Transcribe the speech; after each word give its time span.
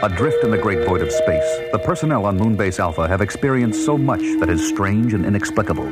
Adrift 0.00 0.44
in 0.44 0.52
the 0.52 0.58
great 0.58 0.86
void 0.86 1.02
of 1.02 1.10
space, 1.10 1.58
the 1.72 1.78
personnel 1.78 2.24
on 2.24 2.38
Moonbase 2.38 2.78
Alpha 2.78 3.08
have 3.08 3.20
experienced 3.20 3.84
so 3.84 3.98
much 3.98 4.20
that 4.38 4.48
is 4.48 4.68
strange 4.68 5.12
and 5.12 5.26
inexplicable. 5.26 5.90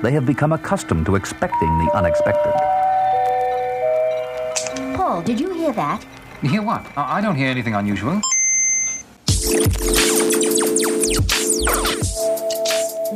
They 0.00 0.12
have 0.12 0.24
become 0.24 0.52
accustomed 0.52 1.06
to 1.06 1.16
expecting 1.16 1.76
the 1.78 1.90
unexpected. 1.92 2.52
Paul, 4.94 5.22
did 5.22 5.40
you 5.40 5.52
hear 5.54 5.72
that? 5.72 6.06
Hear 6.40 6.62
what? 6.62 6.86
I 6.96 7.18
I 7.18 7.20
don't 7.20 7.34
hear 7.34 7.48
anything 7.48 7.74
unusual. 7.74 8.20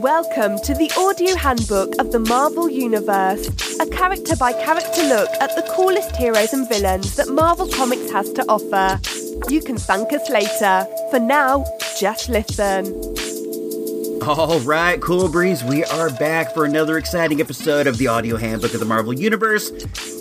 Welcome 0.03 0.59
to 0.65 0.75
the 0.75 0.91
audio 0.99 1.37
handbook 1.37 1.95
of 2.01 2.11
the 2.11 2.19
Marvel 2.19 2.69
Universe, 2.69 3.47
a 3.79 3.87
character 3.87 4.35
by 4.35 4.53
character 4.55 5.05
look 5.05 5.29
at 5.41 5.55
the 5.55 5.63
coolest 5.71 6.17
heroes 6.17 6.53
and 6.53 6.69
villains 6.69 7.15
that 7.15 7.29
Marvel 7.29 7.69
Comics 7.69 8.11
has 8.11 8.33
to 8.33 8.45
offer. 8.49 8.99
You 9.49 9.61
can 9.63 9.77
thank 9.77 10.13
us 10.13 10.29
later. 10.31 10.87
For 11.11 11.19
now, 11.19 11.65
just 11.99 12.29
listen. 12.29 12.87
All 14.23 14.61
right, 14.61 15.01
Cool 15.01 15.29
Breeze, 15.29 15.65
we 15.65 15.85
are 15.85 16.11
back 16.11 16.55
for 16.55 16.65
another 16.65 16.97
exciting 16.97 17.41
episode 17.41 17.87
of 17.87 17.99
the 17.99 18.07
audio 18.07 18.37
handbook 18.37 18.73
of 18.73 18.81
the 18.81 18.87
Marvel 18.87 19.13
Universe, 19.13 19.71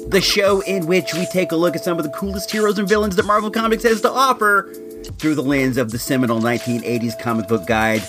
the 0.08 0.20
show 0.22 0.62
in 0.62 0.88
which 0.88 1.14
we 1.14 1.26
take 1.28 1.52
a 1.52 1.56
look 1.56 1.76
at 1.76 1.84
some 1.84 1.98
of 2.00 2.04
the 2.04 2.10
coolest 2.10 2.50
heroes 2.50 2.80
and 2.80 2.90
villains 2.90 3.16
that 3.16 3.26
Marvel 3.26 3.52
Comics 3.52 3.84
has 3.84 4.02
to 4.02 4.10
offer 4.10 4.74
through 5.20 5.36
the 5.36 5.44
lens 5.44 5.78
of 5.78 5.92
the 5.92 6.00
seminal 6.00 6.40
1980s 6.40 7.20
comic 7.20 7.48
book 7.48 7.68
guide, 7.68 8.02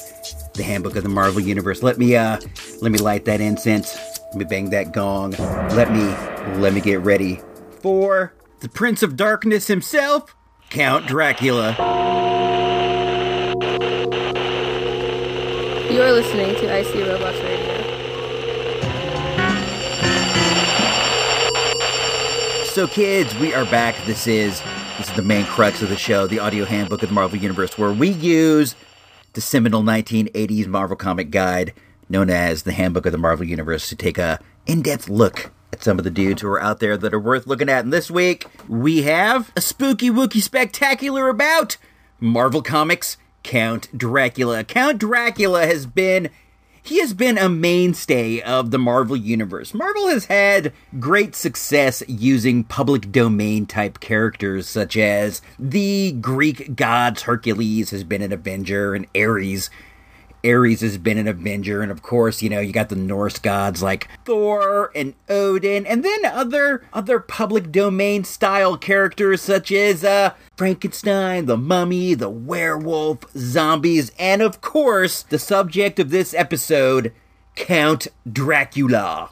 the 0.54 0.62
Handbook 0.62 0.96
of 0.96 1.02
the 1.02 1.08
Marvel 1.10 1.40
Universe. 1.40 1.82
Let 1.82 1.98
me 1.98 2.16
uh 2.16 2.40
let 2.80 2.90
me 2.90 2.98
light 2.98 3.26
that 3.26 3.40
incense. 3.40 3.94
Let 4.30 4.36
me 4.36 4.44
bang 4.46 4.70
that 4.70 4.92
gong. 4.92 5.32
Let 5.76 5.92
me 5.92 6.04
let 6.58 6.72
me 6.72 6.80
get 6.80 7.00
ready 7.00 7.40
for 7.80 8.32
the 8.60 8.68
Prince 8.70 9.02
of 9.02 9.16
Darkness 9.16 9.66
himself, 9.66 10.34
Count 10.72 11.06
Dracula. 11.06 11.76
You're 15.92 16.12
listening 16.12 16.54
to 16.54 16.80
IC 16.80 16.94
Robots 17.06 17.38
Radio. 17.42 17.82
So, 22.64 22.86
kids, 22.86 23.34
we 23.34 23.52
are 23.52 23.66
back. 23.66 24.02
This 24.06 24.26
is 24.26 24.62
this 24.96 25.10
is 25.10 25.14
the 25.14 25.20
main 25.20 25.44
crux 25.44 25.82
of 25.82 25.90
the 25.90 25.96
show, 25.98 26.26
the 26.26 26.38
audio 26.38 26.64
handbook 26.64 27.02
of 27.02 27.10
the 27.10 27.14
Marvel 27.14 27.38
Universe, 27.38 27.76
where 27.76 27.92
we 27.92 28.08
use 28.08 28.74
the 29.34 29.42
seminal 29.42 29.82
1980s 29.82 30.66
Marvel 30.68 30.96
comic 30.96 31.30
guide 31.30 31.74
known 32.08 32.30
as 32.30 32.62
the 32.62 32.72
Handbook 32.72 33.04
of 33.04 33.12
the 33.12 33.18
Marvel 33.18 33.44
Universe 33.44 33.90
to 33.90 33.96
take 33.96 34.16
a 34.16 34.40
in-depth 34.64 35.10
look 35.10 35.50
some 35.80 35.98
of 35.98 36.04
the 36.04 36.10
dudes 36.10 36.42
who 36.42 36.48
are 36.48 36.60
out 36.60 36.80
there 36.80 36.96
that 36.96 37.14
are 37.14 37.20
worth 37.20 37.46
looking 37.46 37.68
at. 37.68 37.84
And 37.84 37.92
this 37.92 38.10
week 38.10 38.46
we 38.68 39.02
have 39.02 39.50
a 39.56 39.60
spooky 39.60 40.10
wookie 40.10 40.42
spectacular 40.42 41.28
about 41.28 41.76
Marvel 42.20 42.62
Comics 42.62 43.16
Count 43.42 43.88
Dracula. 43.96 44.64
Count 44.64 44.98
Dracula 44.98 45.66
has 45.66 45.86
been 45.86 46.30
he 46.84 46.98
has 46.98 47.14
been 47.14 47.38
a 47.38 47.48
mainstay 47.48 48.40
of 48.40 48.72
the 48.72 48.78
Marvel 48.78 49.16
Universe. 49.16 49.72
Marvel 49.72 50.08
has 50.08 50.24
had 50.24 50.72
great 50.98 51.36
success 51.36 52.02
using 52.08 52.64
public 52.64 53.12
domain 53.12 53.66
type 53.66 54.00
characters, 54.00 54.66
such 54.66 54.96
as 54.96 55.42
the 55.60 56.10
Greek 56.12 56.74
gods 56.74 57.22
Hercules 57.22 57.90
has 57.90 58.02
been 58.02 58.20
an 58.20 58.32
Avenger, 58.32 58.94
and 58.94 59.06
Ares. 59.16 59.70
Ares 60.44 60.80
has 60.80 60.98
been 60.98 61.18
an 61.18 61.28
Avenger, 61.28 61.82
and 61.82 61.92
of 61.92 62.02
course, 62.02 62.42
you 62.42 62.50
know, 62.50 62.60
you 62.60 62.72
got 62.72 62.88
the 62.88 62.96
Norse 62.96 63.38
gods 63.38 63.82
like 63.82 64.08
Thor 64.24 64.90
and 64.94 65.14
Odin, 65.28 65.86
and 65.86 66.04
then 66.04 66.24
other 66.24 66.84
other 66.92 67.20
public 67.20 67.70
domain 67.70 68.24
style 68.24 68.76
characters 68.76 69.40
such 69.40 69.70
as 69.72 70.04
uh 70.04 70.34
Frankenstein, 70.56 71.46
the 71.46 71.56
mummy, 71.56 72.14
the 72.14 72.30
werewolf, 72.30 73.30
zombies, 73.36 74.12
and 74.18 74.42
of 74.42 74.60
course, 74.60 75.22
the 75.22 75.38
subject 75.38 75.98
of 75.98 76.10
this 76.10 76.34
episode, 76.34 77.12
Count 77.54 78.08
Dracula. 78.30 79.30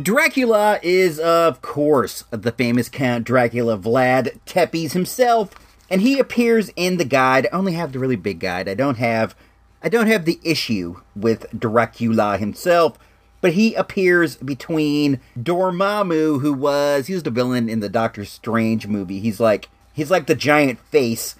Dracula 0.00 0.78
is, 0.82 1.18
of 1.18 1.62
course, 1.62 2.24
the 2.30 2.52
famous 2.52 2.90
Count 2.90 3.24
Dracula 3.24 3.78
Vlad 3.78 4.38
Tepes 4.44 4.92
himself, 4.92 5.50
and 5.88 6.02
he 6.02 6.18
appears 6.18 6.70
in 6.76 6.98
the 6.98 7.04
guide. 7.04 7.46
I 7.46 7.56
only 7.56 7.72
have 7.72 7.92
the 7.92 7.98
really 7.98 8.16
big 8.16 8.38
guide. 8.38 8.68
I 8.68 8.74
don't 8.74 8.98
have 8.98 9.34
I 9.82 9.88
don't 9.88 10.06
have 10.08 10.26
the 10.26 10.38
issue 10.42 11.00
with 11.14 11.46
Dracula 11.58 12.36
himself, 12.36 12.98
but 13.40 13.54
he 13.54 13.74
appears 13.74 14.36
between 14.36 15.20
Dormammu, 15.38 16.40
who 16.42 16.52
was 16.52 17.06
he 17.06 17.14
was 17.14 17.22
the 17.22 17.30
villain 17.30 17.68
in 17.70 17.80
the 17.80 17.88
Doctor 17.88 18.26
Strange 18.26 18.86
movie. 18.86 19.20
He's 19.20 19.40
like 19.40 19.70
he's 19.94 20.10
like 20.10 20.26
the 20.26 20.34
giant 20.34 20.78
face. 20.78 21.36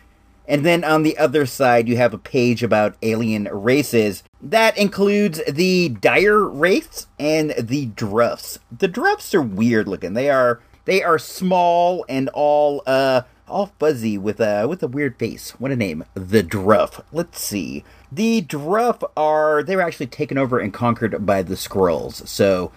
And 0.49 0.65
then 0.65 0.85
on 0.85 1.03
the 1.03 1.19
other 1.19 1.45
side, 1.47 1.89
you 1.89 1.97
have 1.97 2.15
a 2.15 2.19
page 2.19 2.63
about 2.63 2.97
alien 3.03 3.49
races. 3.51 4.23
That 4.41 4.77
includes 4.79 5.41
the 5.49 5.89
dire 5.89 6.45
wraiths 6.45 7.09
and 7.19 7.53
the 7.59 7.87
druffs. 7.87 8.59
The 8.77 8.89
druffs 8.89 9.35
are 9.35 9.43
weird 9.43 9.89
looking. 9.89 10.15
They 10.15 10.31
are 10.31 10.61
they 10.85 11.03
are 11.03 11.19
small 11.19 12.05
and 12.09 12.29
all 12.33 12.83
uh 12.87 13.23
all 13.49 13.73
fuzzy 13.79 14.19
with 14.19 14.41
a 14.41 14.67
with 14.67 14.83
a 14.83 14.89
weird 14.89 15.19
face. 15.19 15.51
What 15.59 15.73
a 15.73 15.77
name. 15.77 16.05
The 16.15 16.43
druff. 16.43 17.01
Let's 17.13 17.41
see. 17.41 17.85
The 18.11 18.41
druff 18.41 19.03
are 19.17 19.63
they 19.63 19.77
were 19.77 19.83
actually 19.83 20.07
taken 20.07 20.39
over 20.39 20.59
and 20.59 20.73
conquered 20.73 21.27
by 21.27 21.43
the 21.43 21.55
Skrulls. 21.55 22.27
So 22.29 22.71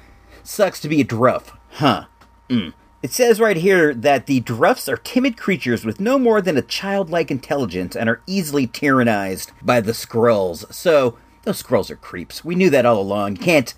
sucks 0.44 0.80
to 0.82 0.90
be 0.90 1.02
a 1.02 1.06
druff. 1.06 1.56
Huh. 1.74 2.06
Mm. 2.50 2.74
It 3.02 3.14
says 3.14 3.40
right 3.40 3.56
here 3.56 3.94
that 3.94 4.26
the 4.26 4.42
Druffs 4.42 4.90
are 4.90 4.98
timid 4.98 5.38
creatures 5.38 5.86
with 5.86 6.02
no 6.02 6.20
more 6.20 6.42
than 6.42 6.58
a 6.58 6.62
childlike 6.62 7.32
intelligence 7.32 7.96
and 7.96 8.10
are 8.10 8.22
easily 8.28 8.68
tyrannized 8.68 9.52
by 9.62 9.80
the 9.80 9.94
Skrulls. 9.94 10.72
So, 10.74 11.18
those 11.44 11.64
Skrulls 11.64 11.90
are 11.90 11.96
creeps. 11.96 12.44
We 12.44 12.56
knew 12.56 12.70
that 12.70 12.86
all 12.86 13.00
along. 13.00 13.38
You 13.38 13.42
can't 13.42 13.74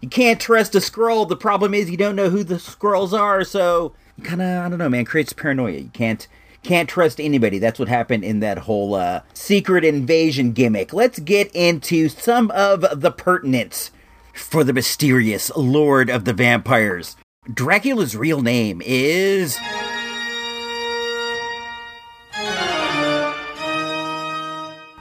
you 0.00 0.08
can't 0.08 0.40
trust 0.40 0.76
a 0.76 0.78
Skrull. 0.78 1.28
The 1.28 1.36
problem 1.36 1.74
is 1.74 1.90
you 1.90 1.96
don't 1.96 2.14
know 2.14 2.30
who 2.30 2.44
the 2.44 2.56
Skrulls 2.56 3.12
are, 3.12 3.42
so 3.42 3.94
kind 4.22 4.40
of 4.40 4.64
I 4.64 4.68
don't 4.68 4.78
know, 4.78 4.88
man, 4.88 5.04
creates 5.04 5.32
paranoia. 5.32 5.78
You 5.78 5.90
can't 5.92 6.28
can't 6.62 6.88
trust 6.88 7.18
anybody. 7.18 7.58
That's 7.58 7.80
what 7.80 7.88
happened 7.88 8.22
in 8.22 8.38
that 8.40 8.58
whole 8.58 8.94
uh, 8.94 9.22
secret 9.34 9.84
invasion 9.84 10.52
gimmick. 10.52 10.92
Let's 10.92 11.18
get 11.18 11.50
into 11.52 12.08
some 12.08 12.52
of 12.52 13.00
the 13.00 13.10
pertinence 13.10 13.90
for 14.32 14.62
the 14.62 14.72
mysterious 14.72 15.50
Lord 15.56 16.08
of 16.08 16.24
the 16.24 16.32
Vampires. 16.32 17.16
Dracula's 17.52 18.16
real 18.16 18.40
name 18.40 18.80
is. 18.84 19.56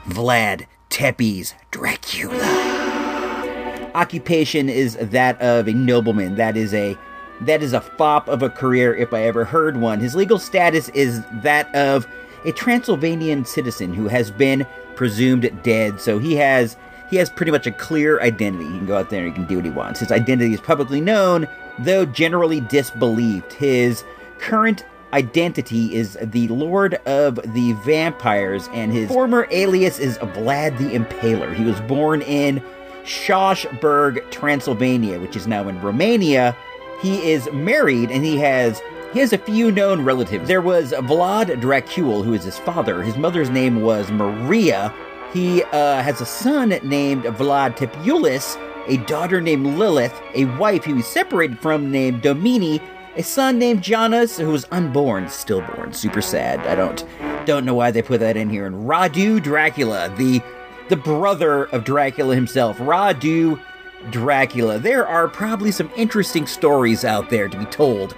Vlad 0.07 0.65
Tepes 0.89 1.53
Dracula. 1.69 3.91
Occupation 3.93 4.69
is 4.69 4.97
that 4.99 5.39
of 5.39 5.67
a 5.67 5.73
nobleman. 5.73 6.33
That 6.33 6.57
is 6.57 6.73
a 6.73 6.97
that 7.41 7.61
is 7.61 7.73
a 7.73 7.81
fop 7.81 8.27
of 8.27 8.41
a 8.41 8.49
career 8.49 8.95
if 8.95 9.13
I 9.13 9.21
ever 9.21 9.45
heard 9.45 9.77
one. 9.77 9.99
His 9.99 10.15
legal 10.15 10.39
status 10.39 10.89
is 10.89 11.21
that 11.43 11.73
of 11.75 12.07
a 12.43 12.51
Transylvanian 12.53 13.45
citizen 13.45 13.93
who 13.93 14.07
has 14.07 14.31
been 14.31 14.65
presumed 14.95 15.61
dead. 15.61 16.01
So 16.01 16.17
he 16.17 16.37
has 16.37 16.75
he 17.11 17.17
has 17.17 17.29
pretty 17.29 17.51
much 17.51 17.67
a 17.67 17.71
clear 17.71 18.19
identity. 18.21 18.65
He 18.65 18.77
can 18.79 18.87
go 18.87 18.97
out 18.97 19.11
there 19.11 19.19
and 19.19 19.27
he 19.27 19.35
can 19.35 19.45
do 19.45 19.57
what 19.57 19.65
he 19.65 19.71
wants. 19.71 19.99
His 19.99 20.11
identity 20.11 20.53
is 20.53 20.61
publicly 20.61 21.01
known, 21.01 21.47
though 21.83 22.05
generally 22.05 22.61
disbelieved. 22.61 23.53
His 23.53 24.03
current 24.39 24.85
identity 25.13 25.93
is 25.95 26.17
the 26.21 26.47
Lord 26.47 26.95
of 27.05 27.35
the 27.53 27.73
Vampires, 27.83 28.69
and 28.73 28.91
his 28.91 29.09
former 29.09 29.47
alias 29.51 29.99
is 29.99 30.17
Vlad 30.19 30.77
the 30.77 30.97
Impaler. 30.97 31.53
He 31.53 31.63
was 31.63 31.79
born 31.81 32.21
in 32.21 32.63
Schauschburg, 33.03 34.29
Transylvania, 34.31 35.19
which 35.19 35.35
is 35.35 35.47
now 35.47 35.67
in 35.67 35.81
Romania. 35.81 36.55
He 37.01 37.31
is 37.31 37.49
married 37.51 38.11
and 38.11 38.23
he 38.23 38.37
has 38.37 38.81
he 39.13 39.19
has 39.19 39.33
a 39.33 39.37
few 39.37 39.71
known 39.71 40.05
relatives. 40.05 40.47
There 40.47 40.61
was 40.61 40.93
Vlad 40.93 41.47
Dracul, 41.61 42.23
who 42.23 42.33
is 42.33 42.45
his 42.45 42.57
father. 42.59 43.01
His 43.01 43.17
mother's 43.17 43.49
name 43.49 43.81
was 43.81 44.09
Maria. 44.09 44.93
He 45.33 45.63
uh, 45.63 46.01
has 46.01 46.21
a 46.21 46.25
son 46.25 46.69
named 46.83 47.23
Vlad 47.23 47.75
Tepulus, 47.75 48.57
a 48.87 48.97
daughter 49.05 49.41
named 49.41 49.65
Lilith, 49.77 50.19
a 50.33 50.45
wife 50.57 50.83
he 50.85 50.93
was 50.93 51.05
separated 51.05 51.59
from 51.59 51.91
named 51.91 52.21
Domini, 52.21 52.81
a 53.15 53.23
son 53.23 53.59
named 53.59 53.81
Janus 53.81 54.37
who 54.37 54.49
was 54.49 54.65
unborn, 54.71 55.27
stillborn, 55.29 55.93
super 55.93 56.21
sad. 56.21 56.59
I 56.61 56.75
don't 56.75 57.05
don't 57.45 57.65
know 57.65 57.73
why 57.73 57.91
they 57.91 58.01
put 58.01 58.19
that 58.19 58.37
in 58.37 58.49
here. 58.49 58.65
And 58.65 58.87
Radu 58.87 59.41
Dracula, 59.41 60.13
the 60.17 60.41
the 60.89 60.95
brother 60.95 61.65
of 61.65 61.83
Dracula 61.83 62.35
himself, 62.35 62.77
Radu 62.77 63.61
Dracula. 64.09 64.79
There 64.79 65.07
are 65.07 65.27
probably 65.27 65.71
some 65.71 65.91
interesting 65.95 66.47
stories 66.47 67.05
out 67.05 67.29
there 67.29 67.47
to 67.47 67.57
be 67.57 67.65
told 67.65 68.15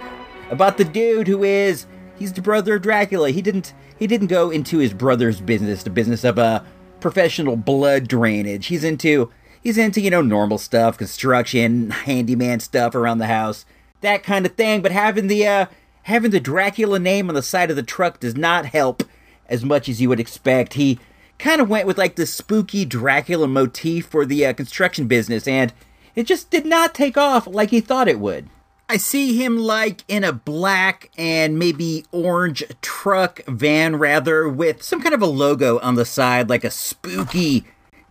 about 0.50 0.76
the 0.76 0.84
dude 0.84 1.28
who 1.28 1.42
is 1.44 1.86
he's 2.16 2.32
the 2.32 2.42
brother 2.42 2.76
of 2.76 2.82
Dracula. 2.82 3.30
He 3.30 3.42
didn't 3.42 3.74
he 3.98 4.06
didn't 4.06 4.28
go 4.28 4.50
into 4.50 4.78
his 4.78 4.92
brother's 4.92 5.40
business, 5.40 5.82
the 5.82 5.90
business 5.90 6.24
of 6.24 6.38
a 6.38 6.42
uh, 6.42 6.64
professional 7.00 7.56
blood 7.56 8.08
drainage. 8.08 8.66
He's 8.66 8.82
into 8.84 9.30
he's 9.64 9.78
into, 9.78 10.00
you 10.00 10.10
know, 10.10 10.22
normal 10.22 10.58
stuff, 10.58 10.96
construction, 10.98 11.90
handyman 11.90 12.60
stuff 12.60 12.94
around 12.94 13.18
the 13.18 13.26
house, 13.26 13.64
that 14.02 14.22
kind 14.22 14.46
of 14.46 14.54
thing, 14.54 14.82
but 14.82 14.92
having 14.92 15.26
the 15.26 15.44
uh 15.44 15.66
having 16.02 16.30
the 16.30 16.38
Dracula 16.38 17.00
name 17.00 17.28
on 17.28 17.34
the 17.34 17.42
side 17.42 17.70
of 17.70 17.76
the 17.76 17.82
truck 17.82 18.20
does 18.20 18.36
not 18.36 18.66
help 18.66 19.02
as 19.48 19.64
much 19.64 19.88
as 19.88 20.00
you 20.00 20.08
would 20.08 20.20
expect. 20.20 20.74
He 20.74 21.00
kind 21.38 21.60
of 21.60 21.68
went 21.68 21.86
with 21.86 21.98
like 21.98 22.14
the 22.14 22.26
spooky 22.26 22.84
Dracula 22.84 23.48
motif 23.48 24.06
for 24.06 24.24
the 24.24 24.46
uh, 24.46 24.52
construction 24.52 25.08
business, 25.08 25.48
and 25.48 25.72
it 26.14 26.24
just 26.24 26.50
did 26.50 26.66
not 26.66 26.94
take 26.94 27.16
off 27.16 27.46
like 27.46 27.70
he 27.70 27.80
thought 27.80 28.06
it 28.06 28.20
would. 28.20 28.48
I 28.86 28.98
see 28.98 29.42
him 29.42 29.56
like 29.56 30.04
in 30.08 30.24
a 30.24 30.32
black 30.32 31.10
and 31.16 31.58
maybe 31.58 32.04
orange 32.12 32.62
truck 32.82 33.40
van, 33.46 33.96
rather, 33.96 34.46
with 34.46 34.82
some 34.82 35.00
kind 35.00 35.14
of 35.14 35.22
a 35.22 35.26
logo 35.26 35.78
on 35.80 35.94
the 35.94 36.04
side, 36.04 36.50
like 36.50 36.64
a 36.64 36.70
spooky 36.70 37.64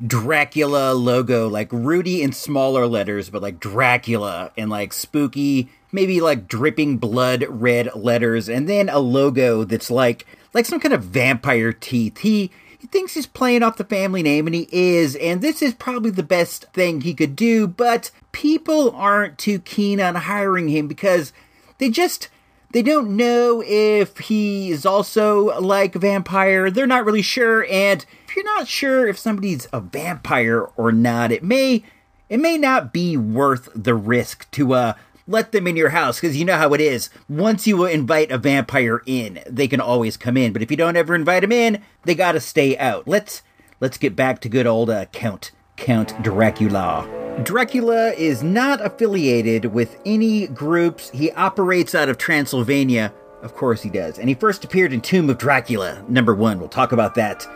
Dracula 0.05 0.93
logo, 0.93 1.47
like 1.47 1.71
Rudy 1.71 2.21
in 2.21 2.33
smaller 2.33 2.87
letters, 2.87 3.29
but 3.29 3.41
like 3.41 3.59
Dracula 3.59 4.51
and 4.57 4.69
like 4.69 4.91
spooky, 4.91 5.69
maybe 5.91 6.19
like 6.19 6.47
dripping 6.47 6.97
blood 6.97 7.45
red 7.47 7.95
letters, 7.95 8.49
and 8.49 8.67
then 8.67 8.89
a 8.89 8.99
logo 8.99 9.63
that's 9.63 9.89
like 9.89 10.25
like 10.53 10.65
some 10.65 10.79
kind 10.79 10.93
of 10.93 11.03
vampire 11.03 11.71
teeth. 11.71 12.19
He 12.19 12.51
he 12.77 12.87
thinks 12.87 13.13
he's 13.13 13.27
playing 13.27 13.63
off 13.63 13.77
the 13.77 13.85
family 13.85 14.21
name, 14.21 14.45
and 14.45 14.53
he 14.53 14.67
is, 14.71 15.15
and 15.15 15.41
this 15.41 15.61
is 15.61 15.73
probably 15.73 16.11
the 16.11 16.21
best 16.21 16.65
thing 16.73 16.99
he 16.99 17.13
could 17.13 17.35
do, 17.35 17.65
but 17.65 18.11
people 18.33 18.91
aren't 18.91 19.37
too 19.37 19.59
keen 19.59 20.01
on 20.01 20.15
hiring 20.15 20.67
him 20.67 20.89
because 20.89 21.31
they 21.77 21.89
just 21.89 22.27
they 22.73 22.81
don't 22.81 23.15
know 23.15 23.63
if 23.65 24.17
he's 24.17 24.85
also 24.85 25.59
like 25.59 25.95
a 25.95 25.99
vampire. 25.99 26.69
They're 26.69 26.87
not 26.87 27.05
really 27.05 27.21
sure, 27.21 27.65
and 27.69 28.05
if 28.27 28.35
you're 28.35 28.43
not 28.43 28.67
sure 28.67 29.07
if 29.07 29.17
somebody's 29.17 29.67
a 29.71 29.79
vampire 29.79 30.63
or 30.75 30.91
not, 30.91 31.31
it 31.31 31.43
may 31.43 31.83
it 32.29 32.39
may 32.39 32.57
not 32.57 32.91
be 32.91 33.15
worth 33.15 33.69
the 33.75 33.95
risk 33.95 34.49
to 34.51 34.73
uh 34.73 34.93
let 35.27 35.51
them 35.51 35.67
in 35.67 35.77
your 35.77 35.89
house 35.89 36.19
because 36.19 36.35
you 36.35 36.45
know 36.45 36.57
how 36.57 36.73
it 36.73 36.81
is. 36.81 37.09
Once 37.29 37.65
you 37.65 37.85
invite 37.85 38.31
a 38.31 38.37
vampire 38.37 39.01
in, 39.05 39.41
they 39.47 39.67
can 39.67 39.79
always 39.79 40.17
come 40.17 40.35
in. 40.35 40.51
But 40.51 40.61
if 40.61 40.69
you 40.69 40.75
don't 40.75 40.97
ever 40.97 41.15
invite 41.15 41.41
them 41.41 41.51
in, 41.51 41.81
they 42.03 42.15
gotta 42.15 42.39
stay 42.39 42.77
out. 42.77 43.07
Let's 43.07 43.43
let's 43.79 43.97
get 43.99 44.15
back 44.15 44.41
to 44.41 44.49
good 44.49 44.67
old 44.67 44.89
uh, 44.89 45.05
Count 45.05 45.51
Count 45.77 46.21
Dracula. 46.23 47.22
Dracula 47.41 48.11
is 48.11 48.43
not 48.43 48.79
affiliated 48.85 49.65
with 49.65 49.97
any 50.05 50.45
groups. 50.45 51.09
He 51.09 51.31
operates 51.31 51.95
out 51.95 52.07
of 52.07 52.19
Transylvania. 52.19 53.11
Of 53.41 53.55
course 53.55 53.81
he 53.81 53.89
does. 53.89 54.19
And 54.19 54.29
he 54.29 54.35
first 54.35 54.63
appeared 54.63 54.93
in 54.93 55.01
Tomb 55.01 55.31
of 55.31 55.39
Dracula, 55.39 56.05
number 56.07 56.35
one. 56.35 56.59
We'll 56.59 56.69
talk 56.69 56.91
about 56.91 57.15
that 57.15 57.47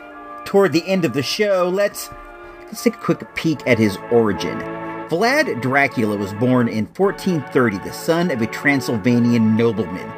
toward 0.46 0.74
the 0.74 0.86
end 0.88 1.06
of 1.06 1.14
the 1.14 1.22
show. 1.22 1.70
Let's, 1.72 2.10
let's 2.66 2.84
take 2.84 2.96
a 2.96 3.00
quick 3.00 3.36
peek 3.36 3.66
at 3.68 3.78
his 3.78 3.98
origin. 4.12 4.58
Vlad 5.10 5.62
Dracula 5.62 6.18
was 6.18 6.34
born 6.34 6.68
in 6.68 6.88
1430, 6.88 7.78
the 7.78 7.94
son 7.94 8.32
of 8.32 8.42
a 8.42 8.48
Transylvanian 8.48 9.56
nobleman. 9.56 10.10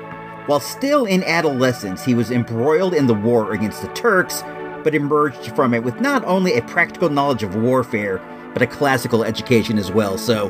While 0.47 0.61
still 0.61 1.05
in 1.05 1.21
adolescence, 1.25 2.05
he 2.05 2.15
was 2.15 2.31
embroiled 2.31 2.93
in 2.93 3.07
the 3.07 3.13
war 3.13 3.51
against 3.51 3.81
the 3.81 3.89
Turks, 3.89 4.41
but 4.85 4.95
emerged 4.95 5.53
from 5.53 5.73
it 5.73 5.83
with 5.83 5.99
not 5.99 6.23
only 6.23 6.55
a 6.55 6.61
practical 6.63 7.09
knowledge 7.09 7.43
of 7.43 7.55
warfare, 7.55 8.21
but 8.53 8.61
a 8.61 8.67
classical 8.67 9.23
education 9.23 9.77
as 9.77 9.91
well. 9.91 10.17
So, 10.17 10.49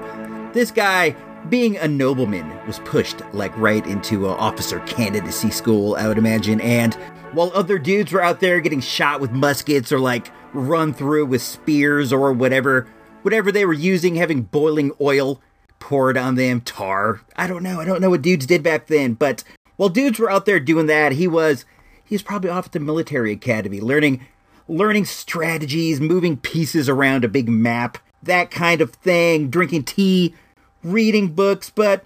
this 0.53 0.71
guy, 0.71 1.15
being 1.49 1.77
a 1.77 1.87
nobleman, 1.87 2.65
was 2.65 2.79
pushed 2.79 3.21
like 3.33 3.55
right 3.57 3.85
into 3.85 4.27
an 4.27 4.37
officer 4.37 4.79
candidacy 4.81 5.51
school, 5.51 5.95
I 5.95 6.07
would 6.07 6.17
imagine. 6.17 6.59
And 6.61 6.95
while 7.33 7.51
other 7.53 7.77
dudes 7.77 8.11
were 8.11 8.23
out 8.23 8.39
there 8.39 8.59
getting 8.59 8.81
shot 8.81 9.21
with 9.21 9.31
muskets 9.31 9.91
or 9.91 9.99
like 9.99 10.31
run 10.53 10.93
through 10.93 11.27
with 11.27 11.41
spears 11.41 12.11
or 12.11 12.33
whatever, 12.33 12.87
whatever 13.21 13.51
they 13.51 13.65
were 13.65 13.73
using, 13.73 14.15
having 14.15 14.43
boiling 14.43 14.91
oil 14.99 15.41
poured 15.79 16.17
on 16.17 16.35
them, 16.35 16.61
tar. 16.61 17.21
I 17.35 17.47
don't 17.47 17.63
know. 17.63 17.79
I 17.79 17.85
don't 17.85 18.01
know 18.01 18.09
what 18.09 18.21
dudes 18.21 18.45
did 18.45 18.63
back 18.63 18.87
then, 18.87 19.13
but 19.13 19.43
while 19.77 19.89
dudes 19.89 20.19
were 20.19 20.29
out 20.29 20.45
there 20.45 20.59
doing 20.59 20.87
that, 20.87 21.13
he 21.13 21.27
was 21.27 21.65
he 22.03 22.15
was 22.15 22.23
probably 22.23 22.49
off 22.49 22.65
at 22.65 22.71
the 22.71 22.79
military 22.79 23.31
academy 23.31 23.79
learning 23.79 24.25
learning 24.69 25.05
strategies, 25.05 25.99
moving 25.99 26.37
pieces 26.37 26.87
around 26.87 27.25
a 27.25 27.27
big 27.29 27.49
map, 27.49 27.97
that 28.21 28.51
kind 28.51 28.81
of 28.81 28.91
thing, 28.91 29.49
drinking 29.49 29.83
tea, 29.83 30.35
reading 30.83 31.29
books, 31.29 31.69
but 31.69 32.05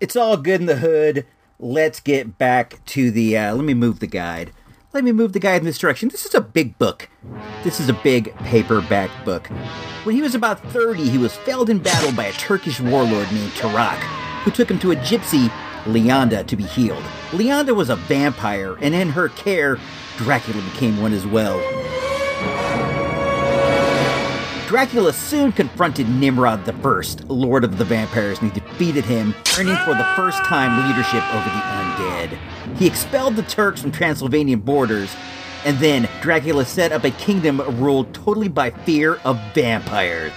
it's 0.00 0.16
all 0.16 0.36
good 0.36 0.60
in 0.60 0.66
the 0.66 0.76
hood. 0.76 1.24
Let's 1.58 2.00
get 2.00 2.36
back 2.38 2.84
to 2.86 3.10
the 3.10 3.36
uh, 3.36 3.54
let 3.54 3.64
me 3.64 3.74
move 3.74 4.00
the 4.00 4.06
guide. 4.06 4.52
Let 4.92 5.04
me 5.04 5.12
move 5.12 5.34
the 5.34 5.38
guide 5.38 5.60
in 5.60 5.66
this 5.66 5.78
direction. 5.78 6.08
This 6.08 6.26
is 6.26 6.34
a 6.34 6.40
big 6.40 6.76
book. 6.76 7.08
This 7.62 7.78
is 7.78 7.88
a 7.88 7.92
big 8.02 8.34
paperback 8.38 9.10
book. 9.24 9.46
When 10.02 10.16
he 10.16 10.22
was 10.22 10.34
about 10.34 10.60
30, 10.72 11.08
he 11.08 11.18
was 11.18 11.36
felled 11.36 11.70
in 11.70 11.78
battle 11.78 12.12
by 12.12 12.24
a 12.24 12.32
Turkish 12.32 12.80
warlord 12.80 13.30
named 13.30 13.52
Turac, 13.52 13.98
who 14.42 14.50
took 14.50 14.68
him 14.68 14.80
to 14.80 14.90
a 14.90 14.96
gypsy, 14.96 15.48
Lianda, 15.84 16.44
to 16.44 16.56
be 16.56 16.64
healed. 16.64 17.04
Lianda 17.30 17.72
was 17.72 17.88
a 17.88 17.96
vampire, 17.96 18.76
and 18.80 18.92
in 18.92 19.10
her 19.10 19.28
care, 19.28 19.78
Dracula 20.20 20.60
became 20.72 21.00
one 21.00 21.14
as 21.14 21.26
well. 21.26 21.58
Dracula 24.68 25.14
soon 25.14 25.50
confronted 25.50 26.10
Nimrod 26.10 26.68
I, 26.68 27.02
Lord 27.26 27.64
of 27.64 27.78
the 27.78 27.86
Vampires, 27.86 28.38
and 28.38 28.52
he 28.52 28.60
defeated 28.60 29.06
him, 29.06 29.34
earning 29.58 29.76
for 29.78 29.94
the 29.94 30.06
first 30.16 30.44
time 30.44 30.86
leadership 30.86 31.24
over 31.34 31.48
the 31.48 32.36
undead. 32.36 32.76
He 32.76 32.86
expelled 32.86 33.36
the 33.36 33.44
Turks 33.44 33.80
from 33.80 33.92
Transylvanian 33.92 34.60
borders, 34.60 35.16
and 35.64 35.78
then 35.78 36.06
Dracula 36.20 36.66
set 36.66 36.92
up 36.92 37.04
a 37.04 37.10
kingdom 37.12 37.62
ruled 37.80 38.12
totally 38.12 38.48
by 38.48 38.72
fear 38.72 39.14
of 39.24 39.40
vampires. 39.54 40.32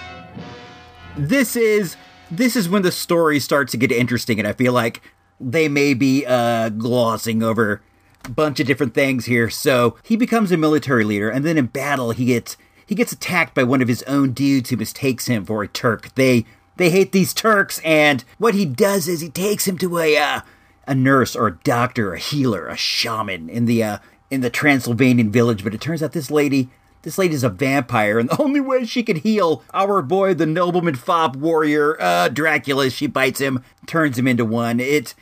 This 1.18 1.58
is 1.58 1.98
this 2.32 2.56
is 2.56 2.70
when 2.70 2.84
the 2.84 2.92
story 2.92 3.42
starts 3.42 3.74
to 3.74 3.78
get 3.78 3.92
interesting, 3.92 4.40
and 4.40 4.48
I 4.48 4.54
feel 4.54 4.72
like 4.72 5.02
they 5.42 5.68
may 5.68 5.94
be 5.94 6.26
uh, 6.26 6.70
glossing 6.70 7.44
over 7.44 7.82
bunch 8.30 8.60
of 8.60 8.68
different 8.68 8.94
things 8.94 9.26
here. 9.26 9.50
So 9.50 9.98
he 10.04 10.16
becomes 10.16 10.52
a 10.52 10.58
military 10.58 11.04
leader, 11.04 11.30
and 11.30 11.46
then 11.46 11.58
in 11.58 11.68
battle 11.68 12.12
he 12.12 12.26
gets 12.26 12.58
he 12.86 12.96
gets 12.96 13.12
attacked 13.12 13.56
by 13.56 13.64
one 13.64 13.82
of 13.82 13.88
his 13.88 14.04
own 14.04 14.34
dudes 14.34 14.70
who 14.70 14.78
mistakes 14.78 15.28
him 15.28 15.46
for 15.46 15.64
a 15.64 15.68
Turk. 15.68 16.14
They 16.16 16.46
they 16.78 16.90
hate 16.90 17.12
these 17.12 17.34
Turks, 17.34 17.80
and 17.84 18.24
what 18.38 18.56
he 18.56 18.66
does 18.66 19.08
is 19.08 19.22
he 19.22 19.30
takes 19.30 19.68
him 19.68 19.78
to 19.80 20.00
a 20.00 20.18
uh, 20.18 20.42
a 20.88 20.96
nurse 20.96 21.36
or 21.36 21.48
a 21.48 21.58
doctor, 21.60 22.14
a 22.14 22.20
healer, 22.20 22.68
a 22.68 22.78
shaman 22.78 23.50
in 23.50 23.66
the 23.66 23.84
uh, 23.84 23.98
in 24.30 24.42
the 24.42 24.50
Transylvanian 24.50 25.32
village. 25.32 25.64
But 25.64 25.74
it 25.74 25.82
turns 25.82 26.04
out 26.04 26.12
this 26.14 26.32
lady 26.32 26.70
this 27.04 27.18
lady's 27.18 27.44
a 27.44 27.50
vampire, 27.50 28.18
and 28.18 28.30
the 28.30 28.42
only 28.42 28.62
way 28.62 28.86
she 28.86 29.04
can 29.04 29.18
heal 29.18 29.62
our 29.74 30.02
boy, 30.02 30.34
the 30.34 30.46
nobleman 30.46 30.96
fop 30.96 31.36
warrior, 31.36 32.02
uh, 32.02 32.30
Dracula, 32.30 32.90
she 32.90 33.08
bites 33.08 33.40
him, 33.40 33.64
turns 33.86 34.18
him 34.18 34.28
into 34.28 34.46
one. 34.46 34.80
It's 34.80 35.14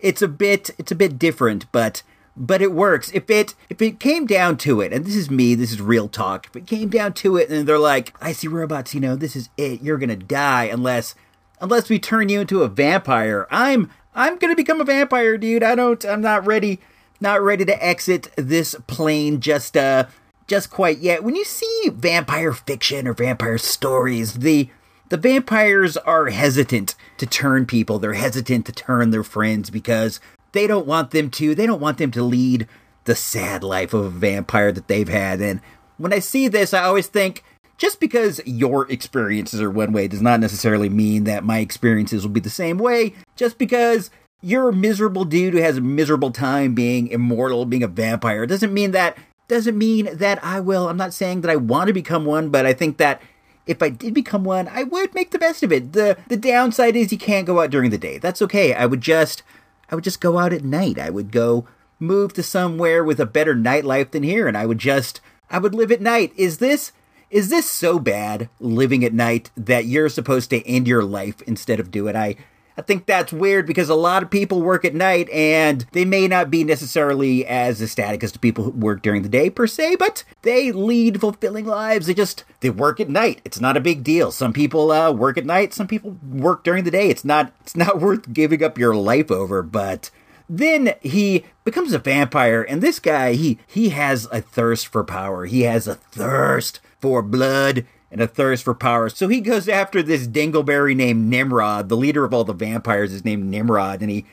it's 0.00 0.22
a 0.22 0.28
bit 0.28 0.70
it's 0.78 0.92
a 0.92 0.96
bit 0.96 1.18
different, 1.18 1.70
but 1.72 2.02
but 2.36 2.60
it 2.60 2.72
works. 2.72 3.10
If 3.14 3.30
it 3.30 3.54
if 3.70 3.80
it 3.80 3.98
came 3.98 4.26
down 4.26 4.56
to 4.58 4.80
it, 4.80 4.92
and 4.92 5.04
this 5.04 5.16
is 5.16 5.30
me, 5.30 5.54
this 5.54 5.72
is 5.72 5.80
real 5.80 6.08
talk. 6.08 6.46
If 6.46 6.56
it 6.56 6.66
came 6.66 6.88
down 6.88 7.14
to 7.14 7.36
it, 7.36 7.48
and 7.48 7.66
they're 7.66 7.78
like, 7.78 8.14
"I 8.20 8.32
see 8.32 8.48
robots, 8.48 8.94
you 8.94 9.00
know, 9.00 9.16
this 9.16 9.34
is 9.36 9.48
it. 9.56 9.82
You're 9.82 9.98
gonna 9.98 10.16
die 10.16 10.64
unless 10.64 11.14
unless 11.60 11.88
we 11.88 11.98
turn 11.98 12.28
you 12.28 12.40
into 12.40 12.62
a 12.62 12.68
vampire." 12.68 13.46
I'm 13.50 13.90
I'm 14.14 14.36
gonna 14.36 14.56
become 14.56 14.80
a 14.80 14.84
vampire, 14.84 15.38
dude. 15.38 15.62
I 15.62 15.74
don't. 15.74 16.04
I'm 16.04 16.20
not 16.20 16.46
ready. 16.46 16.80
Not 17.20 17.42
ready 17.42 17.64
to 17.64 17.84
exit 17.84 18.30
this 18.36 18.74
plane 18.86 19.40
just 19.40 19.76
uh 19.76 20.04
just 20.46 20.70
quite 20.70 20.98
yet. 20.98 21.24
When 21.24 21.34
you 21.34 21.44
see 21.44 21.90
vampire 21.92 22.52
fiction 22.52 23.08
or 23.08 23.14
vampire 23.14 23.58
stories, 23.58 24.34
the 24.34 24.68
the 25.08 25.16
vampires 25.16 25.96
are 25.96 26.26
hesitant 26.26 26.94
to 27.18 27.26
turn 27.26 27.64
people. 27.64 27.98
They're 27.98 28.14
hesitant 28.14 28.66
to 28.66 28.72
turn 28.72 29.10
their 29.10 29.22
friends 29.22 29.70
because 29.70 30.20
they 30.56 30.66
don't 30.66 30.86
want 30.86 31.10
them 31.10 31.30
to. 31.30 31.54
They 31.54 31.66
don't 31.66 31.80
want 31.80 31.98
them 31.98 32.10
to 32.12 32.22
lead 32.22 32.66
the 33.04 33.14
sad 33.14 33.62
life 33.62 33.94
of 33.94 34.04
a 34.04 34.10
vampire 34.10 34.72
that 34.72 34.88
they've 34.88 35.08
had. 35.08 35.40
And 35.40 35.60
when 35.96 36.12
I 36.12 36.18
see 36.18 36.48
this, 36.48 36.74
I 36.74 36.82
always 36.82 37.06
think 37.06 37.42
just 37.78 38.00
because 38.00 38.40
your 38.46 38.90
experiences 38.90 39.60
are 39.60 39.70
one 39.70 39.92
way 39.92 40.08
does 40.08 40.22
not 40.22 40.40
necessarily 40.40 40.88
mean 40.88 41.24
that 41.24 41.44
my 41.44 41.58
experiences 41.58 42.24
will 42.24 42.32
be 42.32 42.40
the 42.40 42.50
same 42.50 42.78
way. 42.78 43.14
Just 43.36 43.58
because 43.58 44.10
you're 44.42 44.68
a 44.68 44.74
miserable 44.74 45.24
dude 45.24 45.54
who 45.54 45.60
has 45.60 45.76
a 45.76 45.82
miserable 45.82 46.30
time 46.30 46.74
being 46.74 47.08
immortal, 47.08 47.64
being 47.64 47.82
a 47.82 47.88
vampire, 47.88 48.46
doesn't 48.46 48.72
mean 48.72 48.92
that 48.92 49.16
doesn't 49.48 49.78
mean 49.78 50.08
that 50.12 50.42
I 50.44 50.60
will. 50.60 50.88
I'm 50.88 50.96
not 50.96 51.14
saying 51.14 51.42
that 51.42 51.50
I 51.50 51.56
want 51.56 51.86
to 51.88 51.92
become 51.92 52.24
one, 52.24 52.50
but 52.50 52.66
I 52.66 52.72
think 52.72 52.96
that 52.96 53.22
if 53.66 53.82
I 53.82 53.90
did 53.90 54.14
become 54.14 54.44
one, 54.44 54.68
I 54.68 54.84
would 54.84 55.14
make 55.14 55.30
the 55.30 55.38
best 55.38 55.62
of 55.62 55.72
it. 55.72 55.92
The 55.92 56.16
the 56.28 56.36
downside 56.36 56.96
is 56.96 57.12
you 57.12 57.18
can't 57.18 57.46
go 57.46 57.60
out 57.60 57.70
during 57.70 57.90
the 57.90 57.98
day. 57.98 58.18
That's 58.18 58.42
okay. 58.42 58.74
I 58.74 58.86
would 58.86 59.00
just 59.00 59.42
I 59.90 59.94
would 59.94 60.04
just 60.04 60.20
go 60.20 60.38
out 60.38 60.52
at 60.52 60.64
night. 60.64 60.98
I 60.98 61.10
would 61.10 61.30
go 61.30 61.66
move 61.98 62.32
to 62.34 62.42
somewhere 62.42 63.02
with 63.02 63.20
a 63.20 63.26
better 63.26 63.54
nightlife 63.54 64.10
than 64.10 64.22
here, 64.22 64.48
and 64.48 64.56
I 64.56 64.66
would 64.66 64.78
just 64.78 65.20
I 65.50 65.58
would 65.58 65.74
live 65.74 65.92
at 65.92 66.00
night. 66.00 66.32
Is 66.36 66.58
this 66.58 66.92
is 67.30 67.48
this 67.48 67.68
so 67.68 67.98
bad 67.98 68.48
living 68.60 69.04
at 69.04 69.12
night 69.12 69.50
that 69.56 69.86
you're 69.86 70.08
supposed 70.08 70.50
to 70.50 70.66
end 70.66 70.86
your 70.86 71.02
life 71.02 71.42
instead 71.42 71.80
of 71.80 71.90
do 71.90 72.08
it? 72.08 72.16
I 72.16 72.36
I 72.78 72.82
think 72.82 73.06
that's 73.06 73.32
weird 73.32 73.66
because 73.66 73.88
a 73.88 73.94
lot 73.94 74.22
of 74.22 74.30
people 74.30 74.60
work 74.60 74.84
at 74.84 74.94
night 74.94 75.30
and 75.30 75.86
they 75.92 76.04
may 76.04 76.28
not 76.28 76.50
be 76.50 76.62
necessarily 76.62 77.46
as 77.46 77.80
ecstatic 77.80 78.22
as 78.22 78.32
the 78.32 78.38
people 78.38 78.64
who 78.64 78.70
work 78.70 79.00
during 79.02 79.22
the 79.22 79.28
day 79.30 79.48
per 79.48 79.66
se, 79.66 79.96
but 79.96 80.24
they 80.42 80.72
lead 80.72 81.20
fulfilling 81.20 81.64
lives. 81.64 82.06
They 82.06 82.14
just 82.14 82.44
they 82.60 82.70
work 82.70 83.00
at 83.00 83.08
night. 83.08 83.40
It's 83.44 83.60
not 83.60 83.76
a 83.76 83.80
big 83.80 84.04
deal. 84.04 84.30
Some 84.30 84.52
people 84.52 84.90
uh, 84.90 85.10
work 85.10 85.38
at 85.38 85.46
night. 85.46 85.72
Some 85.72 85.86
people 85.86 86.18
work 86.30 86.64
during 86.64 86.84
the 86.84 86.90
day. 86.90 87.08
It's 87.08 87.24
not 87.24 87.52
it's 87.60 87.76
not 87.76 88.00
worth 88.00 88.32
giving 88.32 88.62
up 88.62 88.76
your 88.76 88.94
life 88.94 89.30
over. 89.30 89.62
But 89.62 90.10
then 90.48 90.94
he 91.00 91.44
becomes 91.64 91.92
a 91.92 91.98
vampire, 91.98 92.62
and 92.62 92.82
this 92.82 92.98
guy 92.98 93.32
he 93.32 93.58
he 93.66 93.88
has 93.90 94.28
a 94.30 94.42
thirst 94.42 94.88
for 94.88 95.02
power. 95.02 95.46
He 95.46 95.62
has 95.62 95.88
a 95.88 95.94
thirst 95.94 96.80
for 97.00 97.22
blood 97.22 97.86
and 98.16 98.22
a 98.22 98.26
thirst 98.26 98.64
for 98.64 98.74
power. 98.74 99.10
So 99.10 99.28
he 99.28 99.42
goes 99.42 99.68
after 99.68 100.02
this 100.02 100.26
dingleberry 100.26 100.96
named 100.96 101.28
Nimrod. 101.28 101.90
The 101.90 101.98
leader 101.98 102.24
of 102.24 102.32
all 102.32 102.44
the 102.44 102.54
vampires 102.54 103.12
is 103.12 103.26
named 103.26 103.44
Nimrod, 103.44 104.00
and 104.00 104.10
he 104.10 104.24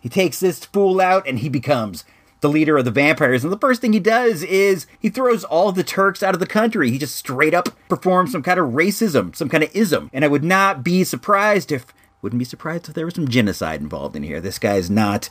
he 0.00 0.08
takes 0.08 0.38
this 0.38 0.64
fool 0.64 1.00
out 1.00 1.26
and 1.26 1.40
he 1.40 1.48
becomes 1.48 2.04
the 2.40 2.48
leader 2.48 2.76
of 2.76 2.84
the 2.84 2.90
vampires. 2.92 3.42
And 3.42 3.52
the 3.52 3.58
first 3.58 3.80
thing 3.80 3.92
he 3.92 4.00
does 4.00 4.42
is 4.44 4.86
he 4.98 5.08
throws 5.08 5.42
all 5.42 5.72
the 5.72 5.84
Turks 5.84 6.22
out 6.22 6.34
of 6.34 6.40
the 6.40 6.46
country. 6.46 6.90
He 6.90 6.98
just 6.98 7.16
straight 7.16 7.54
up 7.54 7.68
performs 7.88 8.32
some 8.32 8.42
kind 8.42 8.60
of 8.60 8.70
racism, 8.70 9.34
some 9.34 9.48
kind 9.48 9.64
of 9.64 9.74
ism. 9.74 10.08
And 10.12 10.24
I 10.24 10.28
would 10.28 10.44
not 10.44 10.84
be 10.84 11.02
surprised 11.02 11.72
if 11.72 11.86
wouldn't 12.20 12.38
be 12.38 12.44
surprised 12.44 12.88
if 12.88 12.94
there 12.94 13.04
was 13.04 13.14
some 13.14 13.26
genocide 13.26 13.80
involved 13.80 14.14
in 14.14 14.22
here. 14.22 14.40
This 14.40 14.60
guy's 14.60 14.88
not 14.88 15.30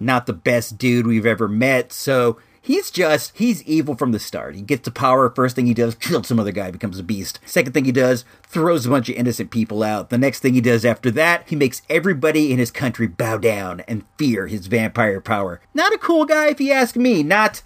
not 0.00 0.26
the 0.26 0.32
best 0.32 0.78
dude 0.78 1.06
we've 1.06 1.26
ever 1.26 1.46
met. 1.46 1.92
So 1.92 2.38
he's 2.62 2.90
just 2.90 3.36
he's 3.36 3.62
evil 3.64 3.94
from 3.94 4.12
the 4.12 4.18
start. 4.18 4.54
He 4.54 4.62
gets 4.62 4.82
to 4.84 4.90
power. 4.90 5.28
First 5.28 5.56
thing 5.56 5.66
he 5.66 5.74
does, 5.74 5.94
kills 5.96 6.28
some 6.28 6.40
other 6.40 6.52
guy, 6.52 6.70
becomes 6.70 6.98
a 6.98 7.02
beast. 7.02 7.40
Second 7.44 7.72
thing 7.72 7.84
he 7.84 7.92
does, 7.92 8.24
throws 8.44 8.86
a 8.86 8.90
bunch 8.90 9.08
of 9.08 9.16
innocent 9.16 9.50
people 9.50 9.82
out. 9.82 10.08
The 10.08 10.18
next 10.18 10.40
thing 10.40 10.54
he 10.54 10.60
does 10.60 10.84
after 10.84 11.10
that, 11.10 11.48
he 11.48 11.56
makes 11.56 11.82
everybody 11.90 12.52
in 12.52 12.58
his 12.58 12.70
country 12.70 13.08
bow 13.08 13.36
down 13.36 13.80
and 13.80 14.04
fear 14.16 14.46
his 14.46 14.68
vampire 14.68 15.20
power. 15.20 15.60
Not 15.74 15.92
a 15.92 15.98
cool 15.98 16.24
guy, 16.24 16.46
if 16.48 16.60
you 16.60 16.72
ask 16.72 16.96
me. 16.96 17.22
Not 17.22 17.62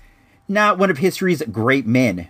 not 0.49 0.79
one 0.79 0.91
of 0.91 0.99
history's 0.99 1.43
great 1.43 1.87
men. 1.87 2.29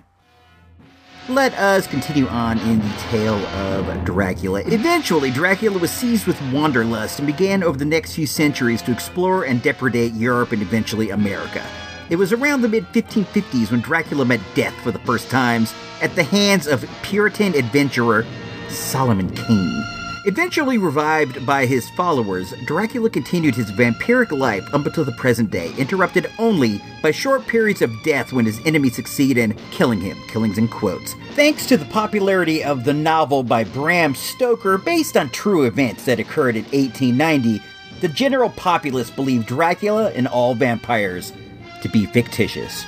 Let 1.29 1.55
us 1.55 1.89
continue 1.89 2.29
on 2.29 2.59
in 2.61 2.79
the 2.79 2.95
tale 3.11 3.35
of 3.35 4.05
Dracula. 4.05 4.63
Eventually, 4.65 5.33
Dracula 5.33 5.77
was 5.77 5.91
seized 5.91 6.25
with 6.25 6.41
wanderlust 6.53 7.19
and 7.19 7.27
began 7.27 7.65
over 7.65 7.77
the 7.77 7.85
next 7.85 8.15
few 8.15 8.29
centuries 8.29 8.81
to 8.83 8.93
explore 8.93 9.45
and 9.45 9.61
depredate 9.61 10.19
Europe 10.19 10.53
and 10.53 10.63
eventually 10.63 11.11
America. 11.11 11.67
It 12.09 12.17
was 12.17 12.33
around 12.33 12.63
the 12.63 12.69
mid 12.69 12.87
1550s 12.93 13.71
when 13.71 13.81
Dracula 13.81 14.25
met 14.25 14.41
death 14.55 14.75
for 14.83 14.93
the 14.93 14.99
first 15.01 15.29
times 15.29 15.75
at 16.01 16.15
the 16.15 16.23
hands 16.23 16.69
of 16.69 16.89
Puritan 17.03 17.55
adventurer 17.55 18.25
Solomon 18.69 19.29
Kane. 19.35 19.85
Eventually 20.25 20.77
revived 20.77 21.45
by 21.47 21.67
his 21.67 21.89
followers, 21.91 22.53
Dracula 22.65 23.11
continued 23.11 23.55
his 23.55 23.71
vampiric 23.71 24.33
life 24.33 24.73
up 24.75 24.85
until 24.87 25.05
the 25.05 25.13
present 25.13 25.51
day, 25.51 25.73
interrupted 25.79 26.31
only 26.39 26.81
by 27.01 27.13
short 27.13 27.47
periods 27.47 27.81
of 27.83 27.93
death 28.03 28.33
when 28.33 28.45
his 28.45 28.61
enemies 28.67 28.97
succeed 28.97 29.39
in 29.39 29.55
killing 29.71 30.01
him, 30.01 30.19
killings 30.29 30.59
in 30.59 30.67
quotes. 30.67 31.15
Thanks 31.35 31.67
to 31.67 31.77
the 31.77 31.85
popularity 31.85 32.63
of 32.63 32.85
the 32.85 32.93
novel 32.93 33.45
by 33.45 33.63
Bram 33.63 34.17
Stoker, 34.17 34.79
based 34.79 35.17
on 35.17 35.31
true 35.31 35.65
events 35.65 36.05
that 36.07 36.19
occurred 36.19 36.57
in 36.57 36.65
1890, 36.65 37.63
the 38.01 38.09
general 38.09 38.51
populace 38.51 39.11
believed 39.11 39.47
Dracula 39.47 40.11
and 40.11 40.27
all 40.27 40.55
vampires 40.55 41.33
to 41.83 41.89
be 41.89 42.07
fictitious. 42.07 42.85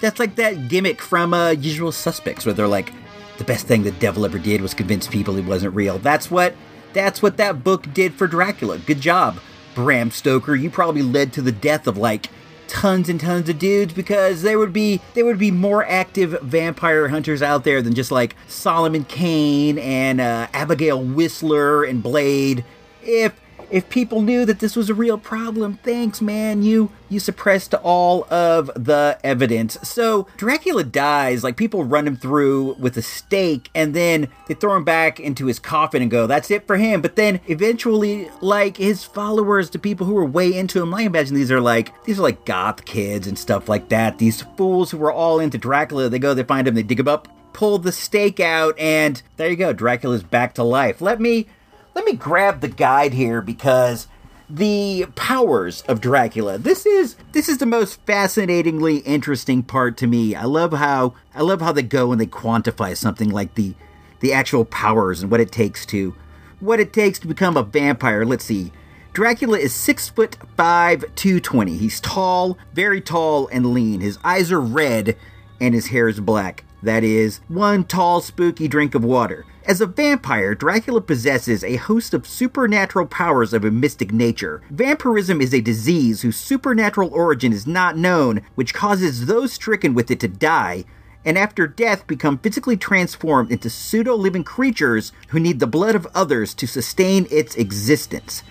That's 0.00 0.18
like 0.18 0.36
that 0.36 0.68
gimmick 0.68 1.00
from 1.00 1.32
uh, 1.32 1.50
Usual 1.50 1.92
Suspects, 1.92 2.44
where 2.44 2.52
they're 2.52 2.68
like, 2.68 2.92
the 3.38 3.44
best 3.44 3.66
thing 3.66 3.82
the 3.82 3.90
devil 3.92 4.24
ever 4.24 4.38
did 4.38 4.60
was 4.60 4.74
convince 4.74 5.06
people 5.06 5.34
he 5.34 5.42
wasn't 5.42 5.74
real. 5.74 5.98
That's 5.98 6.30
what 6.30 6.54
that's 6.92 7.22
what 7.22 7.36
that 7.38 7.64
book 7.64 7.92
did 7.92 8.14
for 8.14 8.26
Dracula. 8.26 8.78
Good 8.78 9.00
job, 9.00 9.40
Bram 9.74 10.10
Stoker. 10.10 10.54
You 10.54 10.70
probably 10.70 11.02
led 11.02 11.32
to 11.34 11.42
the 11.42 11.52
death 11.52 11.86
of 11.86 11.96
like 11.98 12.28
tons 12.66 13.08
and 13.08 13.20
tons 13.20 13.48
of 13.48 13.58
dudes 13.58 13.92
because 13.92 14.42
there 14.42 14.58
would 14.58 14.72
be 14.72 15.00
there 15.14 15.24
would 15.24 15.38
be 15.38 15.50
more 15.50 15.84
active 15.84 16.40
vampire 16.42 17.08
hunters 17.08 17.42
out 17.42 17.64
there 17.64 17.82
than 17.82 17.94
just 17.94 18.10
like 18.10 18.36
Solomon 18.46 19.04
Kane 19.04 19.78
and 19.78 20.20
uh, 20.20 20.48
Abigail 20.52 21.02
Whistler 21.02 21.84
and 21.84 22.02
Blade. 22.02 22.64
If 23.02 23.34
if 23.74 23.90
people 23.90 24.22
knew 24.22 24.44
that 24.44 24.60
this 24.60 24.76
was 24.76 24.88
a 24.88 24.94
real 24.94 25.18
problem, 25.18 25.80
thanks, 25.82 26.22
man. 26.22 26.62
You 26.62 26.92
you 27.08 27.18
suppressed 27.18 27.74
all 27.74 28.24
of 28.32 28.70
the 28.76 29.18
evidence. 29.24 29.76
So 29.82 30.28
Dracula 30.36 30.84
dies, 30.84 31.42
like 31.42 31.56
people 31.56 31.82
run 31.82 32.06
him 32.06 32.16
through 32.16 32.76
with 32.78 32.96
a 32.96 33.02
stake, 33.02 33.70
and 33.74 33.92
then 33.92 34.28
they 34.46 34.54
throw 34.54 34.76
him 34.76 34.84
back 34.84 35.18
into 35.18 35.46
his 35.46 35.58
coffin 35.58 36.02
and 36.02 36.10
go, 36.10 36.28
"That's 36.28 36.52
it 36.52 36.68
for 36.68 36.76
him." 36.76 37.02
But 37.02 37.16
then 37.16 37.40
eventually, 37.48 38.30
like 38.40 38.76
his 38.76 39.02
followers, 39.02 39.70
the 39.70 39.80
people 39.80 40.06
who 40.06 40.14
were 40.14 40.24
way 40.24 40.56
into 40.56 40.80
him, 40.80 40.94
I 40.94 41.02
imagine 41.02 41.34
these 41.34 41.50
are 41.50 41.60
like 41.60 41.92
these 42.04 42.20
are 42.20 42.22
like 42.22 42.46
goth 42.46 42.84
kids 42.84 43.26
and 43.26 43.36
stuff 43.36 43.68
like 43.68 43.88
that. 43.88 44.18
These 44.18 44.42
fools 44.56 44.92
who 44.92 44.98
were 44.98 45.12
all 45.12 45.40
into 45.40 45.58
Dracula, 45.58 46.08
they 46.08 46.20
go, 46.20 46.32
they 46.32 46.44
find 46.44 46.68
him, 46.68 46.76
they 46.76 46.84
dig 46.84 47.00
him 47.00 47.08
up, 47.08 47.26
pull 47.52 47.78
the 47.78 47.90
stake 47.90 48.38
out, 48.38 48.78
and 48.78 49.20
there 49.36 49.50
you 49.50 49.56
go. 49.56 49.72
Dracula's 49.72 50.22
back 50.22 50.54
to 50.54 50.62
life. 50.62 51.00
Let 51.00 51.20
me 51.20 51.48
let 51.94 52.04
me 52.04 52.12
grab 52.14 52.60
the 52.60 52.68
guide 52.68 53.14
here 53.14 53.40
because 53.40 54.08
the 54.48 55.06
powers 55.14 55.82
of 55.82 56.00
Dracula. 56.00 56.58
This 56.58 56.84
is 56.86 57.16
this 57.32 57.48
is 57.48 57.58
the 57.58 57.66
most 57.66 58.00
fascinatingly 58.04 58.98
interesting 58.98 59.62
part 59.62 59.96
to 59.98 60.06
me. 60.06 60.34
I 60.34 60.44
love 60.44 60.72
how 60.72 61.14
I 61.34 61.42
love 61.42 61.60
how 61.60 61.72
they 61.72 61.82
go 61.82 62.12
and 62.12 62.20
they 62.20 62.26
quantify 62.26 62.96
something 62.96 63.30
like 63.30 63.54
the 63.54 63.74
the 64.20 64.32
actual 64.32 64.64
powers 64.64 65.22
and 65.22 65.30
what 65.30 65.40
it 65.40 65.52
takes 65.52 65.86
to 65.86 66.14
what 66.60 66.80
it 66.80 66.92
takes 66.92 67.18
to 67.20 67.26
become 67.26 67.56
a 67.56 67.62
vampire. 67.62 68.24
Let's 68.24 68.44
see. 68.44 68.72
Dracula 69.12 69.58
is 69.58 69.72
six 69.72 70.08
foot 70.08 70.36
five, 70.56 71.04
two 71.14 71.40
twenty. 71.40 71.76
He's 71.76 72.00
tall, 72.00 72.58
very 72.72 73.00
tall 73.00 73.48
and 73.48 73.72
lean. 73.72 74.00
His 74.00 74.18
eyes 74.24 74.50
are 74.50 74.60
red, 74.60 75.16
and 75.60 75.72
his 75.72 75.86
hair 75.86 76.08
is 76.08 76.20
black. 76.20 76.63
That 76.84 77.02
is 77.02 77.40
one 77.48 77.84
tall, 77.84 78.20
spooky 78.20 78.68
drink 78.68 78.94
of 78.94 79.02
water. 79.02 79.46
As 79.64 79.80
a 79.80 79.86
vampire, 79.86 80.54
Dracula 80.54 81.00
possesses 81.00 81.64
a 81.64 81.76
host 81.76 82.12
of 82.12 82.26
supernatural 82.26 83.06
powers 83.06 83.54
of 83.54 83.64
a 83.64 83.70
mystic 83.70 84.12
nature. 84.12 84.60
Vampirism 84.70 85.40
is 85.40 85.54
a 85.54 85.62
disease 85.62 86.20
whose 86.20 86.36
supernatural 86.36 87.08
origin 87.14 87.54
is 87.54 87.66
not 87.66 87.96
known, 87.96 88.42
which 88.54 88.74
causes 88.74 89.24
those 89.24 89.54
stricken 89.54 89.94
with 89.94 90.10
it 90.10 90.20
to 90.20 90.28
die, 90.28 90.84
and 91.24 91.38
after 91.38 91.66
death 91.66 92.06
become 92.06 92.36
physically 92.36 92.76
transformed 92.76 93.50
into 93.50 93.70
pseudo 93.70 94.14
living 94.14 94.44
creatures 94.44 95.10
who 95.28 95.40
need 95.40 95.60
the 95.60 95.66
blood 95.66 95.94
of 95.94 96.06
others 96.14 96.52
to 96.52 96.66
sustain 96.66 97.26
its 97.30 97.56
existence. 97.56 98.42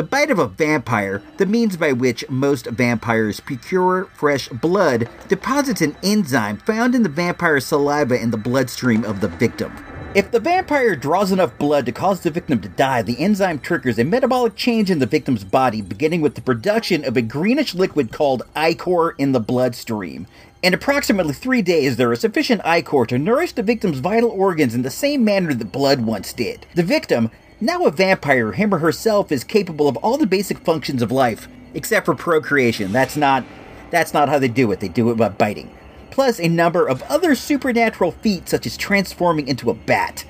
The 0.00 0.06
bite 0.06 0.30
of 0.30 0.38
a 0.38 0.48
vampire, 0.48 1.20
the 1.36 1.44
means 1.44 1.76
by 1.76 1.92
which 1.92 2.24
most 2.30 2.64
vampires 2.68 3.38
procure 3.38 4.06
fresh 4.14 4.48
blood, 4.48 5.10
deposits 5.28 5.82
an 5.82 5.94
enzyme 6.02 6.56
found 6.56 6.94
in 6.94 7.02
the 7.02 7.10
vampire's 7.10 7.66
saliva 7.66 8.18
in 8.18 8.30
the 8.30 8.38
bloodstream 8.38 9.04
of 9.04 9.20
the 9.20 9.28
victim. 9.28 9.76
If 10.14 10.30
the 10.30 10.40
vampire 10.40 10.96
draws 10.96 11.32
enough 11.32 11.58
blood 11.58 11.84
to 11.84 11.92
cause 11.92 12.22
the 12.22 12.30
victim 12.30 12.62
to 12.62 12.68
die, 12.70 13.02
the 13.02 13.20
enzyme 13.20 13.58
triggers 13.58 13.98
a 13.98 14.04
metabolic 14.04 14.56
change 14.56 14.90
in 14.90 15.00
the 15.00 15.04
victim's 15.04 15.44
body, 15.44 15.82
beginning 15.82 16.22
with 16.22 16.34
the 16.34 16.40
production 16.40 17.04
of 17.04 17.18
a 17.18 17.20
greenish 17.20 17.74
liquid 17.74 18.10
called 18.10 18.42
ichor 18.56 19.10
in 19.18 19.32
the 19.32 19.38
bloodstream. 19.38 20.26
In 20.62 20.72
approximately 20.72 21.34
three 21.34 21.60
days, 21.60 21.96
there 21.96 22.10
is 22.10 22.20
sufficient 22.20 22.62
ichor 22.64 23.04
to 23.04 23.18
nourish 23.18 23.52
the 23.52 23.62
victim's 23.62 23.98
vital 23.98 24.30
organs 24.30 24.74
in 24.74 24.80
the 24.80 24.88
same 24.88 25.26
manner 25.26 25.52
that 25.52 25.72
blood 25.72 26.00
once 26.00 26.32
did. 26.32 26.64
The 26.74 26.82
victim, 26.82 27.30
now 27.60 27.84
a 27.84 27.90
vampire, 27.90 28.52
him 28.52 28.74
or 28.74 28.78
herself, 28.78 29.30
is 29.30 29.44
capable 29.44 29.88
of 29.88 29.96
all 29.98 30.16
the 30.16 30.26
basic 30.26 30.58
functions 30.58 31.02
of 31.02 31.12
life, 31.12 31.48
except 31.74 32.06
for 32.06 32.14
procreation. 32.14 32.92
That's 32.92 33.16
not 33.16 33.44
that's 33.90 34.14
not 34.14 34.28
how 34.28 34.38
they 34.38 34.48
do 34.48 34.70
it. 34.70 34.80
They 34.80 34.88
do 34.88 35.10
it 35.10 35.16
by 35.16 35.28
biting 35.30 35.70
plus 36.10 36.40
a 36.40 36.48
number 36.48 36.86
of 36.86 37.02
other 37.04 37.34
supernatural 37.34 38.12
feats 38.12 38.50
such 38.50 38.66
as 38.66 38.76
transforming 38.76 39.48
into 39.48 39.70
a 39.70 39.74
bat. 39.74 40.24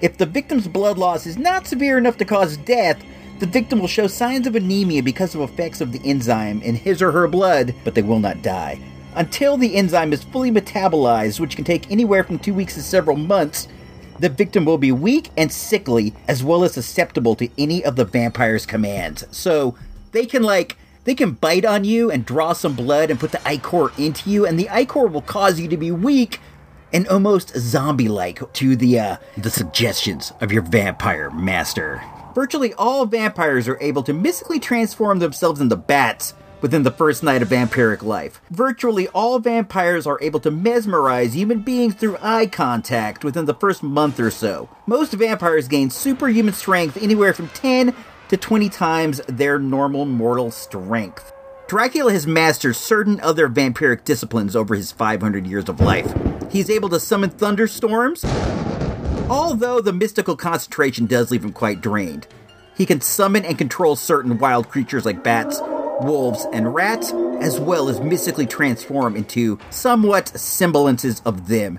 If 0.00 0.18
the 0.18 0.26
victim's 0.26 0.68
blood 0.68 0.98
loss 0.98 1.26
is 1.26 1.38
not 1.38 1.66
severe 1.66 1.98
enough 1.98 2.18
to 2.18 2.24
cause 2.24 2.56
death, 2.58 3.02
the 3.40 3.46
victim 3.46 3.80
will 3.80 3.88
show 3.88 4.06
signs 4.06 4.46
of 4.46 4.54
anemia 4.54 5.02
because 5.02 5.34
of 5.34 5.40
effects 5.40 5.80
of 5.80 5.92
the 5.92 6.00
enzyme 6.04 6.62
in 6.62 6.76
his 6.76 7.02
or 7.02 7.12
her 7.12 7.26
blood, 7.26 7.74
but 7.84 7.94
they 7.94 8.02
will 8.02 8.20
not 8.20 8.42
die. 8.42 8.78
Until 9.14 9.56
the 9.56 9.74
enzyme 9.76 10.12
is 10.12 10.22
fully 10.22 10.50
metabolized, 10.50 11.40
which 11.40 11.56
can 11.56 11.64
take 11.64 11.90
anywhere 11.90 12.22
from 12.22 12.38
two 12.38 12.54
weeks 12.54 12.74
to 12.74 12.82
several 12.82 13.16
months, 13.16 13.68
the 14.18 14.28
victim 14.28 14.64
will 14.64 14.78
be 14.78 14.92
weak 14.92 15.30
and 15.36 15.52
sickly, 15.52 16.14
as 16.28 16.42
well 16.42 16.64
as 16.64 16.74
susceptible 16.74 17.34
to 17.36 17.48
any 17.58 17.84
of 17.84 17.96
the 17.96 18.04
vampire's 18.04 18.66
commands. 18.66 19.24
So 19.30 19.76
they 20.12 20.26
can, 20.26 20.42
like, 20.42 20.76
they 21.04 21.14
can 21.14 21.32
bite 21.32 21.64
on 21.64 21.84
you 21.84 22.10
and 22.10 22.26
draw 22.26 22.52
some 22.52 22.74
blood 22.74 23.10
and 23.10 23.20
put 23.20 23.32
the 23.32 23.46
ichor 23.46 23.92
into 23.96 24.28
you, 24.28 24.46
and 24.46 24.58
the 24.58 24.68
ichor 24.70 25.06
will 25.06 25.22
cause 25.22 25.60
you 25.60 25.68
to 25.68 25.76
be 25.76 25.90
weak, 25.90 26.40
and 26.92 27.06
almost 27.08 27.56
zombie-like 27.56 28.52
to 28.54 28.76
the 28.76 28.98
uh, 28.98 29.16
the 29.36 29.50
suggestions 29.50 30.32
of 30.40 30.52
your 30.52 30.62
vampire 30.62 31.30
master. 31.30 32.02
Virtually 32.34 32.74
all 32.74 33.06
vampires 33.06 33.68
are 33.68 33.78
able 33.80 34.02
to 34.02 34.12
mystically 34.12 34.60
transform 34.60 35.18
themselves 35.18 35.60
into 35.60 35.76
bats 35.76 36.34
within 36.66 36.82
the 36.82 36.90
first 36.90 37.22
night 37.22 37.42
of 37.42 37.48
vampiric 37.48 38.02
life. 38.02 38.40
Virtually 38.50 39.06
all 39.10 39.38
vampires 39.38 40.04
are 40.04 40.18
able 40.20 40.40
to 40.40 40.50
mesmerize 40.50 41.32
human 41.32 41.60
beings 41.60 41.94
through 41.94 42.18
eye 42.20 42.44
contact 42.44 43.22
within 43.22 43.44
the 43.44 43.54
first 43.54 43.84
month 43.84 44.18
or 44.18 44.32
so. 44.32 44.68
Most 44.84 45.12
vampires 45.12 45.68
gain 45.68 45.90
superhuman 45.90 46.54
strength 46.54 47.00
anywhere 47.00 47.32
from 47.32 47.50
10 47.50 47.94
to 48.30 48.36
20 48.36 48.68
times 48.68 49.20
their 49.28 49.60
normal 49.60 50.06
mortal 50.06 50.50
strength. 50.50 51.32
Dracula 51.68 52.12
has 52.12 52.26
mastered 52.26 52.74
certain 52.74 53.20
other 53.20 53.48
vampiric 53.48 54.02
disciplines 54.02 54.56
over 54.56 54.74
his 54.74 54.90
500 54.90 55.46
years 55.46 55.68
of 55.68 55.80
life. 55.80 56.12
He's 56.50 56.68
able 56.68 56.88
to 56.88 56.98
summon 56.98 57.30
thunderstorms, 57.30 58.24
although 59.30 59.80
the 59.80 59.92
mystical 59.92 60.34
concentration 60.34 61.06
does 61.06 61.30
leave 61.30 61.44
him 61.44 61.52
quite 61.52 61.80
drained. 61.80 62.26
He 62.76 62.86
can 62.86 63.00
summon 63.00 63.44
and 63.44 63.56
control 63.56 63.94
certain 63.94 64.36
wild 64.38 64.68
creatures 64.68 65.06
like 65.06 65.22
bats, 65.22 65.60
wolves, 66.00 66.46
and 66.52 66.74
rats, 66.74 67.12
as 67.40 67.58
well 67.60 67.88
as 67.88 68.00
mystically 68.00 68.46
transform 68.46 69.16
into 69.16 69.58
somewhat 69.70 70.28
semblances 70.28 71.20
of 71.24 71.48
them. 71.48 71.78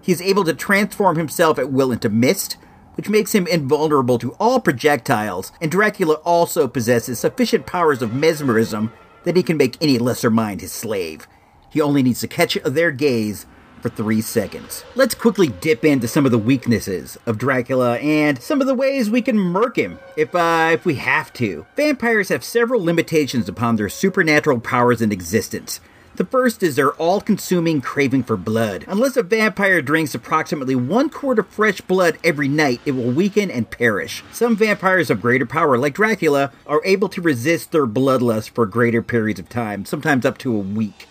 He 0.00 0.12
is 0.12 0.22
able 0.22 0.44
to 0.44 0.54
transform 0.54 1.16
himself 1.16 1.58
at 1.58 1.72
will 1.72 1.92
into 1.92 2.08
mist, 2.08 2.56
which 2.94 3.08
makes 3.08 3.34
him 3.34 3.46
invulnerable 3.46 4.18
to 4.18 4.32
all 4.34 4.60
projectiles, 4.60 5.52
and 5.60 5.70
Dracula 5.70 6.14
also 6.24 6.68
possesses 6.68 7.18
sufficient 7.18 7.66
powers 7.66 8.02
of 8.02 8.14
mesmerism 8.14 8.92
that 9.24 9.36
he 9.36 9.42
can 9.42 9.56
make 9.56 9.76
any 9.80 9.98
lesser 9.98 10.30
mind 10.30 10.60
his 10.60 10.72
slave. 10.72 11.26
He 11.68 11.80
only 11.80 12.02
needs 12.02 12.20
to 12.20 12.28
catch 12.28 12.56
their 12.64 12.90
gaze 12.90 13.46
for 13.86 13.94
three 13.94 14.20
seconds. 14.20 14.84
Let's 14.96 15.14
quickly 15.14 15.46
dip 15.46 15.84
into 15.84 16.08
some 16.08 16.24
of 16.24 16.32
the 16.32 16.38
weaknesses 16.38 17.16
of 17.24 17.38
Dracula 17.38 17.98
and 17.98 18.42
some 18.42 18.60
of 18.60 18.66
the 18.66 18.74
ways 18.74 19.08
we 19.08 19.22
can 19.22 19.38
murk 19.38 19.76
him 19.76 20.00
if 20.16 20.34
uh, 20.34 20.70
if 20.72 20.84
we 20.84 20.96
have 20.96 21.32
to. 21.34 21.66
Vampires 21.76 22.30
have 22.30 22.42
several 22.42 22.82
limitations 22.82 23.48
upon 23.48 23.76
their 23.76 23.88
supernatural 23.88 24.58
powers 24.58 25.00
and 25.00 25.12
existence. 25.12 25.78
The 26.16 26.24
first 26.24 26.64
is 26.64 26.74
their 26.74 26.94
all 26.94 27.20
consuming 27.20 27.80
craving 27.80 28.24
for 28.24 28.36
blood. 28.36 28.84
Unless 28.88 29.16
a 29.18 29.22
vampire 29.22 29.82
drinks 29.82 30.16
approximately 30.16 30.74
one 30.74 31.08
quart 31.08 31.38
of 31.38 31.46
fresh 31.46 31.80
blood 31.80 32.18
every 32.24 32.48
night, 32.48 32.80
it 32.86 32.92
will 32.92 33.12
weaken 33.12 33.52
and 33.52 33.70
perish. 33.70 34.24
Some 34.32 34.56
vampires 34.56 35.10
of 35.10 35.20
greater 35.22 35.46
power, 35.46 35.78
like 35.78 35.94
Dracula, 35.94 36.50
are 36.66 36.80
able 36.84 37.08
to 37.10 37.20
resist 37.20 37.70
their 37.70 37.86
bloodlust 37.86 38.50
for 38.50 38.66
greater 38.66 39.02
periods 39.02 39.38
of 39.38 39.48
time, 39.48 39.84
sometimes 39.84 40.24
up 40.24 40.38
to 40.38 40.56
a 40.56 40.58
week. 40.58 41.06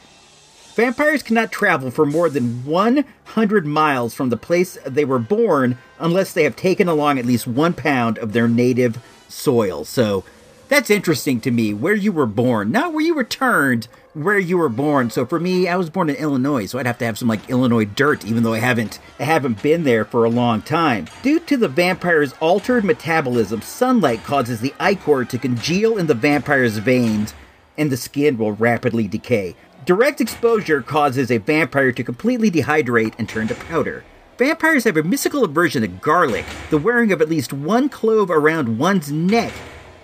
Vampires 0.75 1.23
cannot 1.23 1.53
travel 1.53 1.89
for 1.89 2.05
more 2.05 2.29
than 2.29 2.65
100 2.65 3.65
miles 3.65 4.13
from 4.13 4.27
the 4.27 4.35
place 4.35 4.77
they 4.85 5.05
were 5.05 5.19
born 5.19 5.77
unless 5.99 6.33
they 6.33 6.43
have 6.43 6.57
taken 6.57 6.89
along 6.89 7.17
at 7.17 7.25
least 7.25 7.47
one 7.47 7.73
pound 7.73 8.17
of 8.17 8.33
their 8.33 8.49
native 8.49 8.99
soil. 9.29 9.85
So 9.85 10.25
that's 10.67 10.89
interesting 10.89 11.39
to 11.41 11.51
me, 11.51 11.73
where 11.73 11.95
you 11.95 12.11
were 12.11 12.25
born, 12.25 12.71
not 12.71 12.91
where 12.91 13.05
you 13.05 13.15
returned, 13.15 13.87
where 14.13 14.37
you 14.37 14.57
were 14.57 14.67
born. 14.67 15.09
So 15.11 15.25
for 15.25 15.39
me, 15.39 15.69
I 15.69 15.77
was 15.77 15.89
born 15.89 16.09
in 16.09 16.17
Illinois, 16.17 16.65
so 16.65 16.77
I'd 16.77 16.87
have 16.87 16.97
to 16.97 17.05
have 17.05 17.17
some 17.17 17.29
like 17.29 17.49
Illinois 17.49 17.85
dirt, 17.85 18.25
even 18.25 18.43
though 18.43 18.53
I 18.53 18.59
haven't 18.59 18.99
I 19.17 19.23
haven't 19.23 19.63
been 19.63 19.85
there 19.85 20.03
for 20.03 20.25
a 20.25 20.29
long 20.29 20.61
time. 20.61 21.07
Due 21.23 21.39
to 21.39 21.55
the 21.55 21.69
vampire's 21.69 22.33
altered 22.41 22.83
metabolism, 22.83 23.61
sunlight 23.61 24.25
causes 24.25 24.59
the 24.59 24.73
ichor 24.77 25.23
to 25.23 25.37
congeal 25.37 25.97
in 25.97 26.07
the 26.07 26.13
vampire's 26.13 26.79
veins, 26.79 27.33
and 27.77 27.89
the 27.89 27.97
skin 27.97 28.37
will 28.37 28.51
rapidly 28.51 29.07
decay. 29.07 29.55
Direct 29.85 30.19
exposure 30.19 30.81
causes 30.81 31.29
a 31.29 31.37
vampire 31.37 31.91
to 31.91 32.03
completely 32.03 32.49
dehydrate 32.49 33.13
and 33.19 33.29
turn 33.29 33.47
to 33.49 33.53
powder. 33.53 34.03
Vampires 34.39 34.83
have 34.85 34.97
a 34.97 35.03
mystical 35.03 35.43
aversion 35.43 35.83
to 35.83 35.87
garlic. 35.87 36.43
The 36.71 36.79
wearing 36.79 37.11
of 37.11 37.21
at 37.21 37.29
least 37.29 37.53
one 37.53 37.89
clove 37.89 38.31
around 38.31 38.79
one's 38.79 39.11
neck 39.11 39.53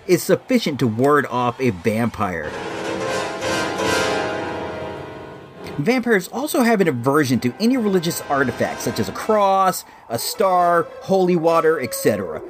is 0.06 0.22
sufficient 0.22 0.78
to 0.78 0.86
ward 0.86 1.26
off 1.26 1.60
a 1.60 1.70
vampire. 1.70 2.50
Vampires 5.78 6.28
also 6.28 6.62
have 6.62 6.80
an 6.80 6.86
aversion 6.86 7.40
to 7.40 7.52
any 7.58 7.76
religious 7.76 8.20
artifacts 8.22 8.84
such 8.84 9.00
as 9.00 9.08
a 9.08 9.12
cross, 9.12 9.84
a 10.08 10.18
star, 10.18 10.86
holy 11.00 11.34
water, 11.34 11.80
etc 11.80 12.40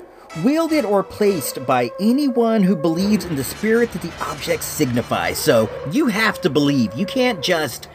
wielded 0.42 0.84
or 0.84 1.02
placed 1.02 1.64
by 1.66 1.90
anyone 2.00 2.62
who 2.62 2.74
believes 2.74 3.24
in 3.24 3.36
the 3.36 3.44
spirit 3.44 3.92
that 3.92 4.02
the 4.02 4.12
object 4.20 4.62
signifies. 4.62 5.38
So 5.38 5.68
you 5.90 6.06
have 6.06 6.40
to 6.42 6.50
believe. 6.50 6.94
You 6.94 7.06
can't 7.06 7.42
just 7.42 7.88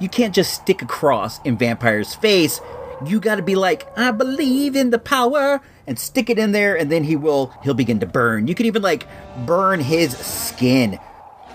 you 0.00 0.08
can't 0.08 0.34
just 0.34 0.54
stick 0.54 0.82
a 0.82 0.86
cross 0.86 1.40
in 1.44 1.56
Vampire's 1.56 2.14
face. 2.14 2.60
You 3.04 3.20
got 3.20 3.36
to 3.36 3.42
be 3.42 3.54
like, 3.54 3.86
I 3.96 4.10
believe 4.10 4.76
in 4.76 4.90
the 4.90 4.98
power, 4.98 5.60
and 5.86 5.98
stick 5.98 6.28
it 6.28 6.38
in 6.38 6.52
there, 6.52 6.76
and 6.76 6.90
then 6.90 7.04
he 7.04 7.16
will 7.16 7.52
he'll 7.62 7.74
begin 7.74 8.00
to 8.00 8.06
burn. 8.06 8.46
You 8.46 8.54
can 8.54 8.66
even 8.66 8.82
like 8.82 9.06
burn 9.46 9.80
his 9.80 10.16
skin. 10.16 10.98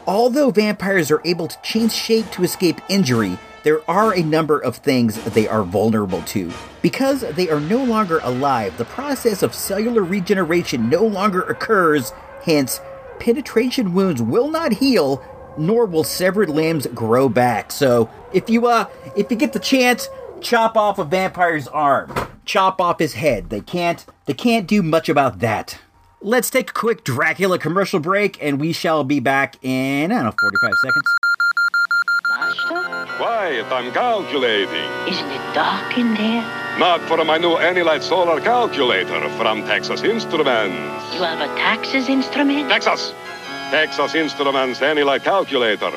Although 0.05 0.51
vampires 0.51 1.11
are 1.11 1.21
able 1.23 1.47
to 1.47 1.61
change 1.61 1.93
shape 1.93 2.29
to 2.31 2.43
escape 2.43 2.81
injury, 2.89 3.37
there 3.63 3.89
are 3.89 4.13
a 4.13 4.21
number 4.21 4.59
of 4.59 4.77
things 4.77 5.21
they 5.33 5.47
are 5.47 5.63
vulnerable 5.63 6.21
to. 6.23 6.51
Because 6.81 7.21
they 7.21 7.49
are 7.49 7.61
no 7.61 7.83
longer 7.83 8.19
alive, 8.23 8.77
the 8.77 8.85
process 8.85 9.41
of 9.41 9.55
cellular 9.55 10.03
regeneration 10.03 10.89
no 10.89 11.05
longer 11.05 11.41
occurs, 11.41 12.11
hence, 12.43 12.81
penetration 13.19 13.93
wounds 13.93 14.21
will 14.21 14.51
not 14.51 14.73
heal, 14.73 15.23
nor 15.57 15.85
will 15.85 16.03
severed 16.03 16.49
limbs 16.49 16.87
grow 16.87 17.29
back. 17.29 17.71
So, 17.71 18.09
if 18.33 18.49
you 18.49 18.67
uh 18.67 18.85
if 19.15 19.31
you 19.31 19.37
get 19.37 19.53
the 19.53 19.59
chance, 19.59 20.09
chop 20.41 20.75
off 20.75 20.99
a 20.99 21.05
vampire's 21.05 21.67
arm. 21.67 22.13
Chop 22.45 22.81
off 22.81 22.99
his 22.99 23.13
head. 23.13 23.49
They 23.49 23.61
can't 23.61 24.05
they 24.25 24.33
can't 24.33 24.67
do 24.67 24.83
much 24.83 25.07
about 25.07 25.39
that. 25.39 25.79
Let's 26.21 26.49
take 26.49 26.71
a 26.71 26.73
quick 26.73 27.03
Dracula 27.03 27.59
commercial 27.59 27.99
break 27.99 28.37
and 28.41 28.59
we 28.59 28.73
shall 28.73 29.03
be 29.03 29.19
back 29.19 29.55
in 29.63 30.11
I 30.11 30.15
don't 30.15 30.25
know 30.25 30.31
45 30.31 30.73
seconds. 30.83 31.05
Quiet, 33.23 33.71
I'm 33.71 33.89
calculating. 33.93 34.89
Isn't 35.07 35.31
it 35.31 35.55
dark 35.55 35.97
in 35.97 36.13
there? 36.15 36.43
Not 36.77 36.99
for 37.07 37.23
my 37.23 37.37
new 37.37 37.55
Anylite 37.55 38.01
solar 38.01 38.41
calculator 38.41 39.29
from 39.37 39.63
Texas 39.63 40.03
Instruments. 40.03 41.15
You 41.15 41.23
have 41.23 41.39
a 41.39 41.47
Texas 41.55 42.09
instrument? 42.09 42.67
Texas! 42.67 43.13
Texas 43.71 44.13
Instruments 44.13 44.81
Anylite 44.81 45.23
calculator. 45.23 45.93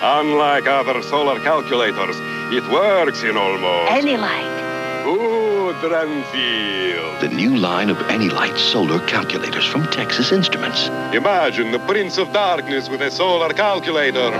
Unlike 0.00 0.68
other 0.68 1.02
solar 1.02 1.38
calculators, 1.40 2.16
it 2.50 2.64
works 2.72 3.24
in 3.24 3.36
almost. 3.36 3.92
Any 3.92 4.16
light? 4.16 5.04
Good, 5.04 5.92
Renfield. 5.92 7.20
The 7.20 7.28
new 7.28 7.58
line 7.58 7.90
of 7.90 7.98
Anylite 8.08 8.56
solar 8.56 9.00
calculators 9.06 9.66
from 9.66 9.84
Texas 9.88 10.32
Instruments. 10.32 10.88
Imagine 11.12 11.72
the 11.72 11.80
Prince 11.80 12.16
of 12.16 12.32
Darkness 12.32 12.88
with 12.88 13.02
a 13.02 13.10
solar 13.10 13.52
calculator. 13.52 14.30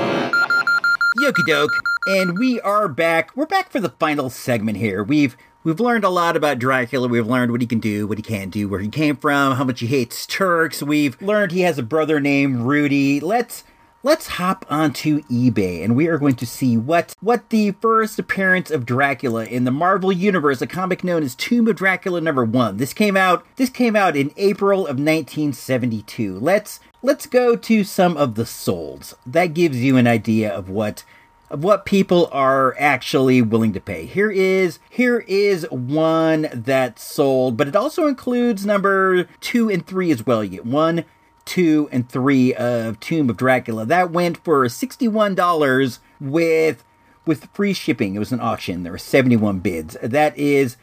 Yoki 1.21 1.45
doke, 1.45 1.77
and 2.07 2.39
we 2.39 2.61
are 2.61 2.89
back. 2.89 3.37
We're 3.37 3.47
back 3.47 3.71
for 3.71 3.81
the 3.81 3.91
final 3.91 4.31
segment 4.31 4.79
here. 4.79 5.03
We've 5.03 5.37
we've 5.65 5.81
learned 5.81 6.05
a 6.05 6.09
lot 6.09 6.37
about 6.37 6.59
Dracula. 6.59 7.09
We've 7.09 7.27
learned 7.27 7.53
what 7.53 7.61
he 7.61 7.67
can 7.67 7.81
do, 7.81 8.07
what 8.07 8.19
he 8.19 8.23
can't 8.23 8.51
do, 8.51 8.69
where 8.69 8.81
he 8.81 8.89
came 8.89 9.17
from, 9.17 9.57
how 9.57 9.65
much 9.65 9.81
he 9.81 9.87
hates 9.87 10.27
Turks. 10.27 10.83
We've 10.83 11.21
learned 11.21 11.53
he 11.53 11.61
has 11.63 11.79
a 11.79 11.83
brother 11.83 12.21
named 12.21 12.63
Rudy. 12.63 13.21
Let's 13.21 13.65
let's 14.03 14.29
hop 14.29 14.65
onto 14.71 15.21
eBay 15.25 15.85
and 15.85 15.95
we 15.95 16.07
are 16.09 16.17
going 16.17 16.37
to 16.37 16.47
see 16.47 16.75
what 16.75 17.15
what 17.21 17.51
the 17.51 17.73
first 17.73 18.19
appearance 18.19 18.71
of 18.71 18.87
Dracula 18.87 19.45
in 19.45 19.65
the 19.65 19.71
Marvel 19.71 20.11
Universe, 20.11 20.63
a 20.63 20.67
comic 20.67 21.05
known 21.05 21.23
as 21.23 21.35
Tomb 21.35 21.69
of 21.69 21.77
Dracula 21.77 22.23
number 22.23 22.45
1. 22.45 22.79
This 22.79 22.95
came 22.95 23.17
out 23.17 23.45
this 23.57 23.71
came 23.71 23.95
out 23.95 24.17
in 24.17 24.33
April 24.37 24.81
of 24.81 24.97
1972. 24.97 26.39
Let's 26.39 26.81
let's 27.03 27.27
go 27.27 27.57
to 27.57 27.85
some 27.85 28.17
of 28.17 28.37
the 28.37 28.45
solds. 28.45 29.15
That 29.27 29.53
gives 29.53 29.83
you 29.83 29.99
an 29.99 30.07
idea 30.07 30.51
of 30.51 30.71
what 30.71 31.05
of 31.51 31.65
what 31.65 31.85
people 31.85 32.29
are 32.33 32.77
actually 32.79 33.43
willing 33.43 33.73
to 33.73 33.81
pay. 33.81 34.07
Here 34.07 34.31
is 34.31 34.79
here 34.89 35.25
is 35.27 35.67
one 35.71 36.49
that 36.53 36.99
sold, 36.99 37.57
but 37.57 37.69
it 37.69 37.77
also 37.77 38.07
includes 38.07 38.65
number 38.65 39.25
2 39.25 39.71
and 39.71 39.87
3 39.87 40.11
as 40.13 40.25
well. 40.25 40.45
You 40.45 40.51
get 40.51 40.67
1 40.67 41.05
2 41.45 41.89
and 41.91 42.09
3 42.09 42.55
of 42.55 43.01
Tomb 43.01 43.29
of 43.29 43.37
Dracula. 43.37 43.85
That 43.85 44.13
went 44.13 44.39
for 44.39 44.65
$61 44.67 45.99
with 46.21 46.85
with 47.27 47.49
free 47.53 47.73
shipping. 47.73 48.15
It 48.15 48.21
was 48.21 48.33
an 48.33 48.41
auction. 48.41 48.83
There 48.83 48.93
were 48.93 48.99
71 48.99 49.59
bids. 49.59 49.97
That 50.03 50.37
is 50.39 50.77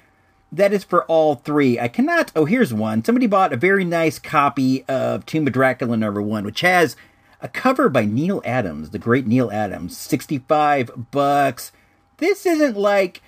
that 0.51 0.73
is 0.73 0.84
for 0.84 1.03
all 1.06 1.36
three. 1.36 1.80
I 1.80 1.88
cannot. 1.88 2.32
Oh, 2.36 2.45
here's 2.45 2.73
one. 2.73 3.03
Somebody 3.03 3.27
bought 3.27 3.53
a 3.53 3.58
very 3.58 3.84
nice 3.84 4.17
copy 4.19 4.84
of 4.86 5.25
Tomb 5.25 5.47
of 5.47 5.53
Dracula 5.53 5.97
number 5.97 6.21
one, 6.21 6.45
which 6.45 6.62
has 6.62 6.95
a 7.41 7.47
cover 7.47 7.89
by 7.89 8.06
Neal 8.06 8.41
Adams, 8.45 8.89
the 8.89 9.00
great 9.00 9.28
Neal 9.28 9.52
Adams. 9.52 9.97
65 9.97 11.12
bucks. 11.12 11.71
This 12.17 12.45
isn't 12.45 12.76
like 12.78 13.21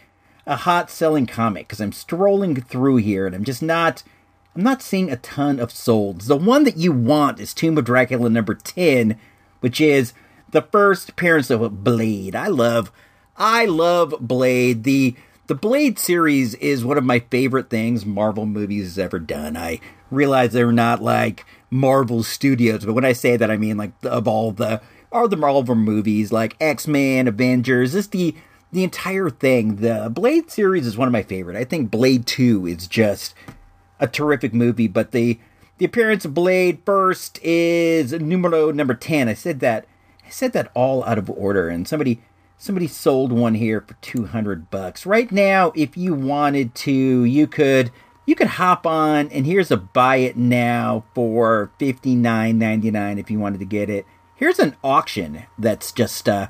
a 0.46 0.58
hot 0.58 0.90
selling 0.90 1.28
comic 1.28 1.68
because 1.68 1.80
I'm 1.80 1.92
strolling 1.92 2.56
through 2.56 2.98
here 2.98 3.28
and 3.28 3.36
I'm 3.36 3.44
just 3.44 3.62
not. 3.62 4.04
I'm 4.56 4.64
not 4.64 4.82
seeing 4.82 5.12
a 5.12 5.16
ton 5.18 5.60
of 5.60 5.70
solds. 5.70 6.26
The 6.26 6.36
one 6.36 6.64
that 6.64 6.76
you 6.76 6.92
want 6.92 7.40
is 7.40 7.54
Tomb 7.54 7.78
of 7.78 7.86
Dracula 7.86 8.30
number 8.30 8.56
10, 8.56 9.18
which 9.60 9.80
is 9.80 10.14
the 10.50 10.64
first 10.64 11.10
appearance 11.10 11.50
of 11.52 11.84
Blade. 11.84 12.36
I 12.36 12.48
love 12.48 12.92
I 13.38 13.66
love 13.66 14.16
Blade. 14.20 14.84
The 14.84 15.16
The 15.48 15.56
Blade 15.56 16.00
series 16.00 16.56
is 16.56 16.84
one 16.84 16.98
of 16.98 17.04
my 17.04 17.20
favorite 17.20 17.70
things 17.70 18.06
Marvel 18.06 18.46
movies 18.46 18.86
has 18.86 19.00
ever 19.00 19.20
done. 19.20 19.56
I 19.56 19.80
realize 20.10 20.52
they're 20.52 20.72
not 20.72 21.02
like 21.02 21.46
Marvel 21.70 22.24
Studios, 22.24 22.86
but 22.86 22.94
when 22.94 23.06
I 23.06 23.14
say 23.14 23.38
that, 23.38 23.52
I 23.52 23.58
mean 23.58 23.78
like 23.78 23.92
of 24.04 24.28
all 24.28 24.52
the 24.52 24.82
all 25.12 25.28
the 25.28 25.38
Marvel 25.38 25.76
movies, 25.76 26.32
like 26.32 26.56
X 26.60 26.88
Men, 26.88 27.28
Avengers, 27.28 27.94
just 27.94 28.12
the 28.12 28.36
the 28.72 28.84
entire 28.84 29.30
thing. 29.30 29.78
The 29.78 30.10
Blade 30.14 30.52
series 30.52 30.86
is 30.86 30.98
one 30.98 31.08
of 31.08 31.12
my 31.12 31.24
favorite. 31.24 31.58
I 31.58 31.64
think 31.64 31.92
Blade 31.92 32.26
Two 32.26 32.66
is 32.66 32.88
just 32.88 33.34
a 34.00 34.08
terrific 34.08 34.54
movie, 34.54 34.88
but 34.88 35.12
the 35.12 35.40
the 35.78 35.86
appearance 35.86 36.26
of 36.26 36.34
Blade 36.34 36.82
first 36.86 37.40
is 37.44 38.14
numero 38.14 38.72
number 38.72 38.94
ten. 38.94 39.28
I 39.28 39.34
said 39.34 39.60
that 39.62 39.86
I 40.26 40.30
said 40.30 40.54
that 40.54 40.72
all 40.74 41.04
out 41.06 41.18
of 41.18 41.30
order, 41.30 41.70
and 41.70 41.88
somebody 41.88 42.22
somebody 42.60 42.88
sold 42.88 43.32
one 43.32 43.56
here 43.56 43.82
for 43.82 43.96
200 44.02 44.70
bucks. 44.70 45.06
Right 45.06 45.32
now, 45.32 45.72
if 45.76 45.98
you 45.98 46.14
wanted 46.14 46.76
to, 46.76 47.24
you 47.24 47.48
could 47.48 47.90
you 48.30 48.36
could 48.36 48.48
hop 48.48 48.86
on 48.86 49.28
and 49.30 49.48
here's 49.48 49.72
a 49.72 49.78
buy 49.78 50.18
it 50.18 50.38
now 50.38 51.04
for 51.16 51.72
59.99 51.80 53.20
if 53.20 53.32
you 53.32 53.40
wanted 53.40 53.58
to 53.58 53.66
get 53.66 53.90
it. 53.90 54.06
Here's 54.36 54.60
an 54.60 54.76
auction 54.84 55.46
that's 55.58 55.92
just 55.92 56.30
uh 56.30 56.48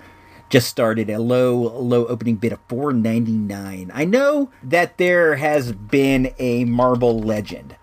just 0.49 0.67
started 0.67 1.09
a 1.09 1.19
low 1.19 1.55
low 1.55 2.05
opening 2.07 2.35
bid 2.35 2.51
of 2.51 2.67
4.99. 2.67 3.91
I 3.93 4.03
know 4.03 4.51
that 4.61 4.97
there 4.97 5.37
has 5.37 5.71
been 5.71 6.33
a 6.37 6.65
Marvel 6.65 7.17
Legend 7.17 7.77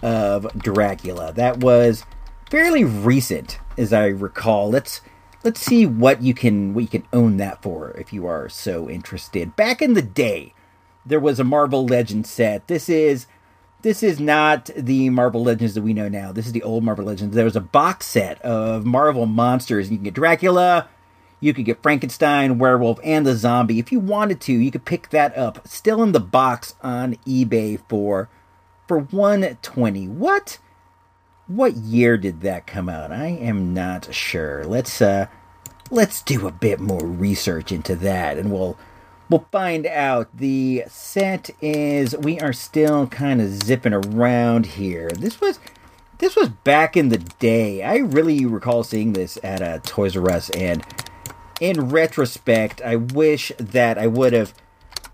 of 0.00 0.46
Dracula. 0.56 1.32
That 1.32 1.58
was 1.58 2.04
fairly 2.48 2.84
recent 2.84 3.58
as 3.76 3.92
I 3.92 4.06
recall. 4.06 4.70
Let's 4.70 5.00
let's 5.42 5.60
see 5.60 5.86
what 5.86 6.22
you 6.22 6.34
can 6.34 6.72
what 6.72 6.82
you 6.82 6.88
can 6.88 7.06
own 7.12 7.36
that 7.38 7.62
for 7.62 7.90
if 7.98 8.12
you 8.12 8.26
are 8.26 8.48
so 8.48 8.88
interested. 8.88 9.56
Back 9.56 9.82
in 9.82 9.94
the 9.94 10.02
day, 10.02 10.54
there 11.04 11.18
was 11.18 11.40
a 11.40 11.44
Marvel 11.44 11.84
Legend 11.84 12.28
set. 12.28 12.68
This 12.68 12.88
is 12.88 13.26
this 13.82 14.02
is 14.02 14.20
not 14.20 14.66
the 14.76 15.10
Marvel 15.10 15.42
Legends 15.42 15.74
that 15.74 15.82
we 15.82 15.94
know 15.94 16.08
now. 16.08 16.32
This 16.32 16.46
is 16.46 16.52
the 16.52 16.62
old 16.62 16.84
Marvel 16.84 17.04
Legends. 17.04 17.34
There 17.34 17.44
was 17.44 17.56
a 17.56 17.60
box 17.60 18.06
set 18.06 18.40
of 18.42 18.84
Marvel 18.84 19.26
monsters. 19.26 19.90
You 19.90 19.96
can 19.96 20.04
get 20.04 20.14
Dracula, 20.14 20.88
you 21.40 21.54
could 21.54 21.64
get 21.64 21.82
Frankenstein, 21.82 22.58
Werewolf, 22.58 23.00
and 23.02 23.26
the 23.26 23.34
zombie. 23.34 23.78
If 23.78 23.90
you 23.90 23.98
wanted 23.98 24.40
to, 24.42 24.52
you 24.52 24.70
could 24.70 24.84
pick 24.84 25.08
that 25.10 25.36
up. 25.36 25.66
Still 25.66 26.02
in 26.02 26.12
the 26.12 26.20
box 26.20 26.74
on 26.82 27.16
eBay 27.26 27.80
for 27.88 28.28
for 28.86 28.98
120. 28.98 30.08
What? 30.08 30.58
What 31.46 31.76
year 31.76 32.16
did 32.16 32.42
that 32.42 32.66
come 32.66 32.88
out? 32.88 33.10
I 33.10 33.28
am 33.28 33.72
not 33.72 34.14
sure. 34.14 34.64
Let's 34.64 35.00
uh 35.00 35.26
let's 35.90 36.22
do 36.22 36.46
a 36.46 36.52
bit 36.52 36.78
more 36.78 37.04
research 37.04 37.72
into 37.72 37.96
that 37.96 38.38
and 38.38 38.52
we'll 38.52 38.78
we'll 39.30 39.46
find 39.50 39.86
out. 39.86 40.36
The 40.36 40.84
set 40.88 41.50
is 41.62 42.16
we 42.16 42.38
are 42.40 42.52
still 42.52 43.06
kind 43.06 43.40
of 43.40 43.48
zipping 43.48 43.94
around 43.94 44.66
here. 44.66 45.10
This 45.10 45.40
was 45.40 45.58
this 46.18 46.36
was 46.36 46.50
back 46.50 46.96
in 46.96 47.08
the 47.08 47.18
day. 47.18 47.82
I 47.82 47.96
really 47.96 48.44
recall 48.44 48.84
seeing 48.84 49.14
this 49.14 49.38
at 49.42 49.62
a 49.62 49.80
Toys 49.82 50.16
R 50.16 50.30
Us 50.30 50.50
and 50.50 50.84
in 51.60 51.90
retrospect, 51.90 52.80
I 52.82 52.96
wish 52.96 53.52
that 53.58 53.98
I 53.98 54.06
would 54.06 54.32
have 54.32 54.54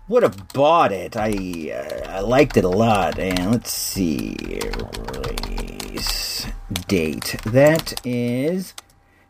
would 0.07 0.23
have 0.23 0.47
bought 0.53 0.91
it. 0.93 1.15
I 1.15 1.31
uh, 1.71 2.09
I 2.09 2.19
liked 2.21 2.57
it 2.57 2.63
a 2.63 2.69
lot. 2.69 3.19
And 3.19 3.51
let's 3.51 3.71
see, 3.71 4.35
release 5.13 6.47
date. 6.87 7.35
That 7.45 8.05
is 8.05 8.73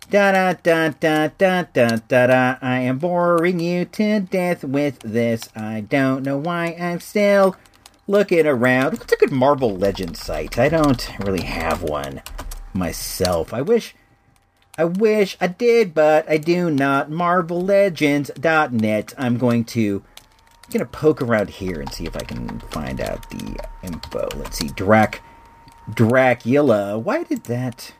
da 0.09 0.31
da 0.31 0.53
da 0.53 0.89
da 0.89 1.27
da 1.37 1.63
da 1.73 1.97
da 2.07 2.27
da. 2.27 2.55
I 2.61 2.79
am 2.79 2.99
boring 2.99 3.59
you 3.59 3.83
to 3.85 4.21
death 4.21 4.63
with 4.63 4.99
this. 4.99 5.49
I 5.55 5.81
don't 5.81 6.23
know 6.23 6.37
why 6.37 6.77
I'm 6.79 6.99
still 6.99 7.55
looking 8.07 8.47
around. 8.47 8.97
What's 8.97 9.13
a 9.13 9.17
good 9.17 9.31
Marvel 9.31 9.75
Legends 9.75 10.21
site? 10.21 10.57
I 10.57 10.69
don't 10.69 11.07
really 11.19 11.43
have 11.43 11.83
one 11.83 12.21
myself. 12.73 13.53
I 13.53 13.61
wish. 13.61 13.93
I 14.77 14.85
wish 14.85 15.35
I 15.41 15.47
did, 15.47 15.95
but 15.95 16.29
I 16.29 16.37
do 16.37 16.69
not. 16.69 17.09
MarvelLegends.net. 17.09 19.13
I'm 19.17 19.37
going 19.37 19.65
to 19.65 20.03
I'm 20.67 20.71
gonna 20.71 20.85
poke 20.85 21.21
around 21.21 21.49
here 21.49 21.81
and 21.81 21.91
see 21.91 22.05
if 22.05 22.15
I 22.15 22.21
can 22.21 22.59
find 22.71 23.01
out 23.01 23.29
the 23.29 23.57
info. 23.83 24.29
Let's 24.35 24.57
see, 24.57 24.67
Drac 24.67 25.21
Dracula. 25.93 26.99
Why 26.99 27.23
did 27.23 27.45
that? 27.45 27.93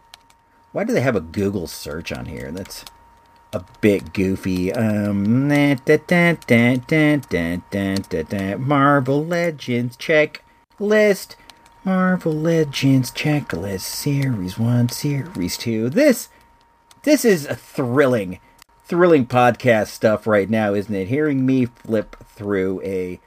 Why 0.71 0.83
do 0.83 0.93
they 0.93 1.01
have 1.01 1.15
a 1.15 1.21
Google 1.21 1.67
search 1.67 2.11
on 2.11 2.25
here? 2.25 2.51
That's 2.51 2.85
a 3.53 3.63
bit 3.81 4.13
goofy. 4.13 4.73
Um, 4.73 5.47
Marvel 8.59 9.25
Legends 9.25 9.97
checklist. 9.97 11.35
Marvel 11.83 12.33
Legends 12.33 13.11
checklist. 13.11 13.81
Series 13.81 14.59
one, 14.59 14.89
series 14.89 15.57
two. 15.57 15.89
This, 15.89 16.29
this 17.03 17.23
is 17.23 17.45
a 17.45 17.55
thrilling 17.55 18.39
thrilling 18.87 19.25
podcast 19.25 19.87
stuff 19.87 20.25
right 20.25 20.49
now, 20.49 20.73
isn't 20.73 20.95
it? 20.95 21.09
Hearing 21.09 21.45
me 21.45 21.65
flip 21.65 22.15
through 22.25 22.81
a 22.83 23.19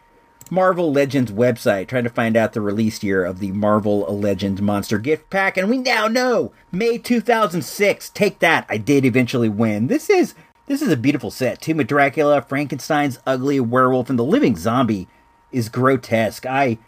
Marvel 0.50 0.92
Legends 0.92 1.30
website 1.30 1.86
trying 1.86 2.04
to 2.04 2.10
find 2.10 2.36
out 2.36 2.52
the 2.52 2.60
release 2.60 3.02
year 3.02 3.24
of 3.24 3.38
the 3.38 3.52
Marvel 3.52 4.00
Legends 4.00 4.60
Monster 4.60 4.98
Gift 4.98 5.30
Pack, 5.30 5.56
and 5.56 5.70
we 5.70 5.78
now 5.78 6.08
know 6.08 6.52
May 6.72 6.98
2006. 6.98 8.10
Take 8.10 8.40
that! 8.40 8.66
I 8.68 8.76
did 8.76 9.04
eventually 9.04 9.48
win. 9.48 9.86
This 9.86 10.10
is 10.10 10.34
this 10.66 10.82
is 10.82 10.92
a 10.92 10.96
beautiful 10.96 11.30
set. 11.30 11.60
Tomb 11.60 11.80
of 11.80 11.86
Dracula, 11.86 12.42
Frankenstein's 12.42 13.18
ugly 13.26 13.60
werewolf, 13.60 14.10
and 14.10 14.18
the 14.18 14.24
living 14.24 14.56
zombie 14.56 15.08
is 15.52 15.68
grotesque. 15.68 16.46
I 16.46 16.78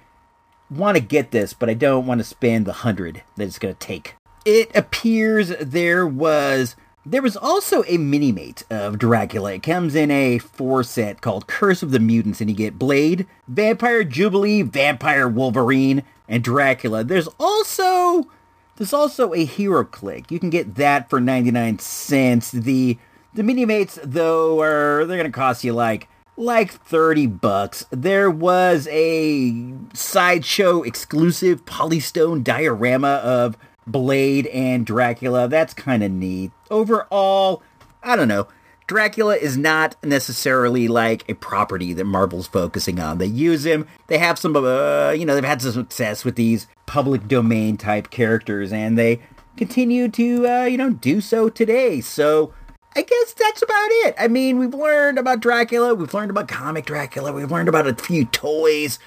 want 0.70 0.96
to 0.96 1.02
get 1.02 1.30
this, 1.30 1.52
but 1.52 1.70
I 1.70 1.74
don't 1.74 2.06
want 2.06 2.18
to 2.18 2.24
spend 2.24 2.66
the 2.66 2.72
hundred 2.72 3.22
that 3.36 3.44
it's 3.44 3.58
going 3.58 3.74
to 3.74 3.78
take. 3.78 4.14
It 4.44 4.74
appears 4.74 5.50
there 5.60 6.06
was 6.06 6.74
there 7.04 7.22
was 7.22 7.36
also 7.36 7.82
a 7.88 7.98
mini-mate 7.98 8.62
of 8.70 8.98
Dracula. 8.98 9.54
It 9.54 9.62
comes 9.62 9.94
in 9.94 10.10
a 10.10 10.38
four 10.38 10.84
set 10.84 11.20
called 11.20 11.46
Curse 11.46 11.82
of 11.82 11.90
the 11.90 11.98
Mutants, 11.98 12.40
and 12.40 12.48
you 12.48 12.56
get 12.56 12.78
Blade, 12.78 13.26
Vampire 13.48 14.04
Jubilee, 14.04 14.62
Vampire 14.62 15.28
Wolverine, 15.28 16.04
and 16.28 16.44
Dracula. 16.44 17.02
There's 17.02 17.28
also 17.40 18.28
there's 18.76 18.92
also 18.92 19.32
a 19.34 19.46
HeroClix. 19.46 20.30
You 20.30 20.38
can 20.38 20.50
get 20.50 20.76
that 20.76 21.10
for 21.10 21.20
99 21.20 21.78
cents. 21.80 22.50
The 22.50 22.98
the 23.34 23.42
mini-mates 23.42 23.98
though 24.02 24.60
are 24.60 25.04
they're 25.04 25.16
gonna 25.16 25.30
cost 25.30 25.64
you 25.64 25.72
like 25.72 26.08
like 26.36 26.72
30 26.72 27.26
bucks. 27.26 27.84
There 27.90 28.30
was 28.30 28.88
a 28.90 29.74
sideshow 29.92 30.82
exclusive 30.82 31.64
polystone 31.64 32.42
diorama 32.44 33.20
of 33.24 33.56
Blade 33.86 34.46
and 34.48 34.86
Dracula. 34.86 35.48
That's 35.48 35.74
kind 35.74 36.02
of 36.02 36.10
neat. 36.12 36.52
Overall, 36.72 37.62
I 38.02 38.16
don't 38.16 38.28
know. 38.28 38.48
Dracula 38.86 39.36
is 39.36 39.56
not 39.56 39.94
necessarily 40.02 40.88
like 40.88 41.28
a 41.28 41.34
property 41.34 41.92
that 41.92 42.04
Marvel's 42.04 42.48
focusing 42.48 42.98
on. 42.98 43.18
They 43.18 43.26
use 43.26 43.64
him. 43.64 43.86
They 44.08 44.18
have 44.18 44.38
some, 44.38 44.56
uh, 44.56 45.10
you 45.10 45.24
know, 45.24 45.34
they've 45.34 45.44
had 45.44 45.62
some 45.62 45.72
success 45.72 46.24
with 46.24 46.34
these 46.34 46.66
public 46.86 47.28
domain 47.28 47.76
type 47.76 48.10
characters, 48.10 48.72
and 48.72 48.98
they 48.98 49.20
continue 49.56 50.08
to, 50.08 50.46
uh, 50.46 50.64
you 50.64 50.76
know, 50.76 50.90
do 50.90 51.20
so 51.20 51.48
today. 51.48 52.00
So 52.00 52.52
I 52.96 53.02
guess 53.02 53.32
that's 53.32 53.62
about 53.62 53.88
it. 54.06 54.14
I 54.18 54.28
mean, 54.28 54.58
we've 54.58 54.74
learned 54.74 55.18
about 55.18 55.40
Dracula. 55.40 55.94
We've 55.94 56.12
learned 56.12 56.30
about 56.30 56.48
comic 56.48 56.86
Dracula. 56.86 57.32
We've 57.32 57.50
learned 57.50 57.68
about 57.68 57.86
a 57.86 57.94
few 57.94 58.24
toys 58.24 58.98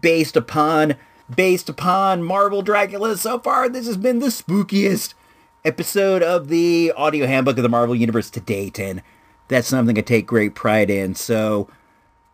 based 0.00 0.36
upon 0.36 0.94
based 1.34 1.68
upon 1.68 2.22
Marvel 2.22 2.62
Dracula. 2.62 3.16
So 3.16 3.38
far, 3.38 3.68
this 3.68 3.86
has 3.86 3.96
been 3.96 4.18
the 4.18 4.26
spookiest 4.26 5.14
episode 5.64 6.22
of 6.22 6.48
the 6.48 6.92
audio 6.96 7.26
handbook 7.26 7.56
of 7.56 7.62
the 7.62 7.68
Marvel 7.68 7.94
Universe 7.94 8.30
to 8.30 8.40
date, 8.40 8.78
and 8.78 9.02
that's 9.48 9.68
something 9.68 9.96
I 9.96 10.00
take 10.00 10.26
great 10.26 10.54
pride 10.54 10.90
in. 10.90 11.14
So, 11.14 11.68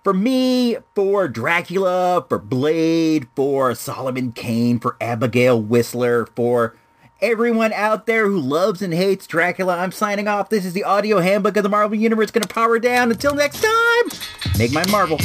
for 0.04 0.14
me, 0.14 0.76
for 0.94 1.28
Dracula, 1.28 2.24
for 2.28 2.38
Blade, 2.38 3.28
for 3.34 3.74
Solomon 3.74 4.32
Kane, 4.32 4.78
for 4.78 4.96
Abigail 5.00 5.60
Whistler, 5.60 6.26
for 6.34 6.76
everyone 7.20 7.72
out 7.72 8.06
there 8.06 8.28
who 8.28 8.38
loves 8.38 8.80
and 8.80 8.94
hates 8.94 9.26
Dracula, 9.26 9.76
I'm 9.78 9.92
signing 9.92 10.28
off. 10.28 10.48
This 10.48 10.64
is 10.64 10.72
the 10.72 10.84
audio 10.84 11.18
handbook 11.18 11.56
of 11.56 11.62
the 11.62 11.68
Marvel 11.68 11.98
Universe. 11.98 12.30
Gonna 12.30 12.46
power 12.46 12.78
down. 12.78 13.10
Until 13.10 13.34
next 13.34 13.62
time, 13.62 14.20
make 14.58 14.72
my 14.72 14.86
Marvel. 14.86 15.18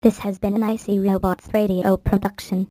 This 0.00 0.18
has 0.18 0.38
been 0.38 0.54
an 0.54 0.62
IC 0.62 1.04
Robots 1.04 1.48
Radio 1.52 1.96
production. 1.96 2.66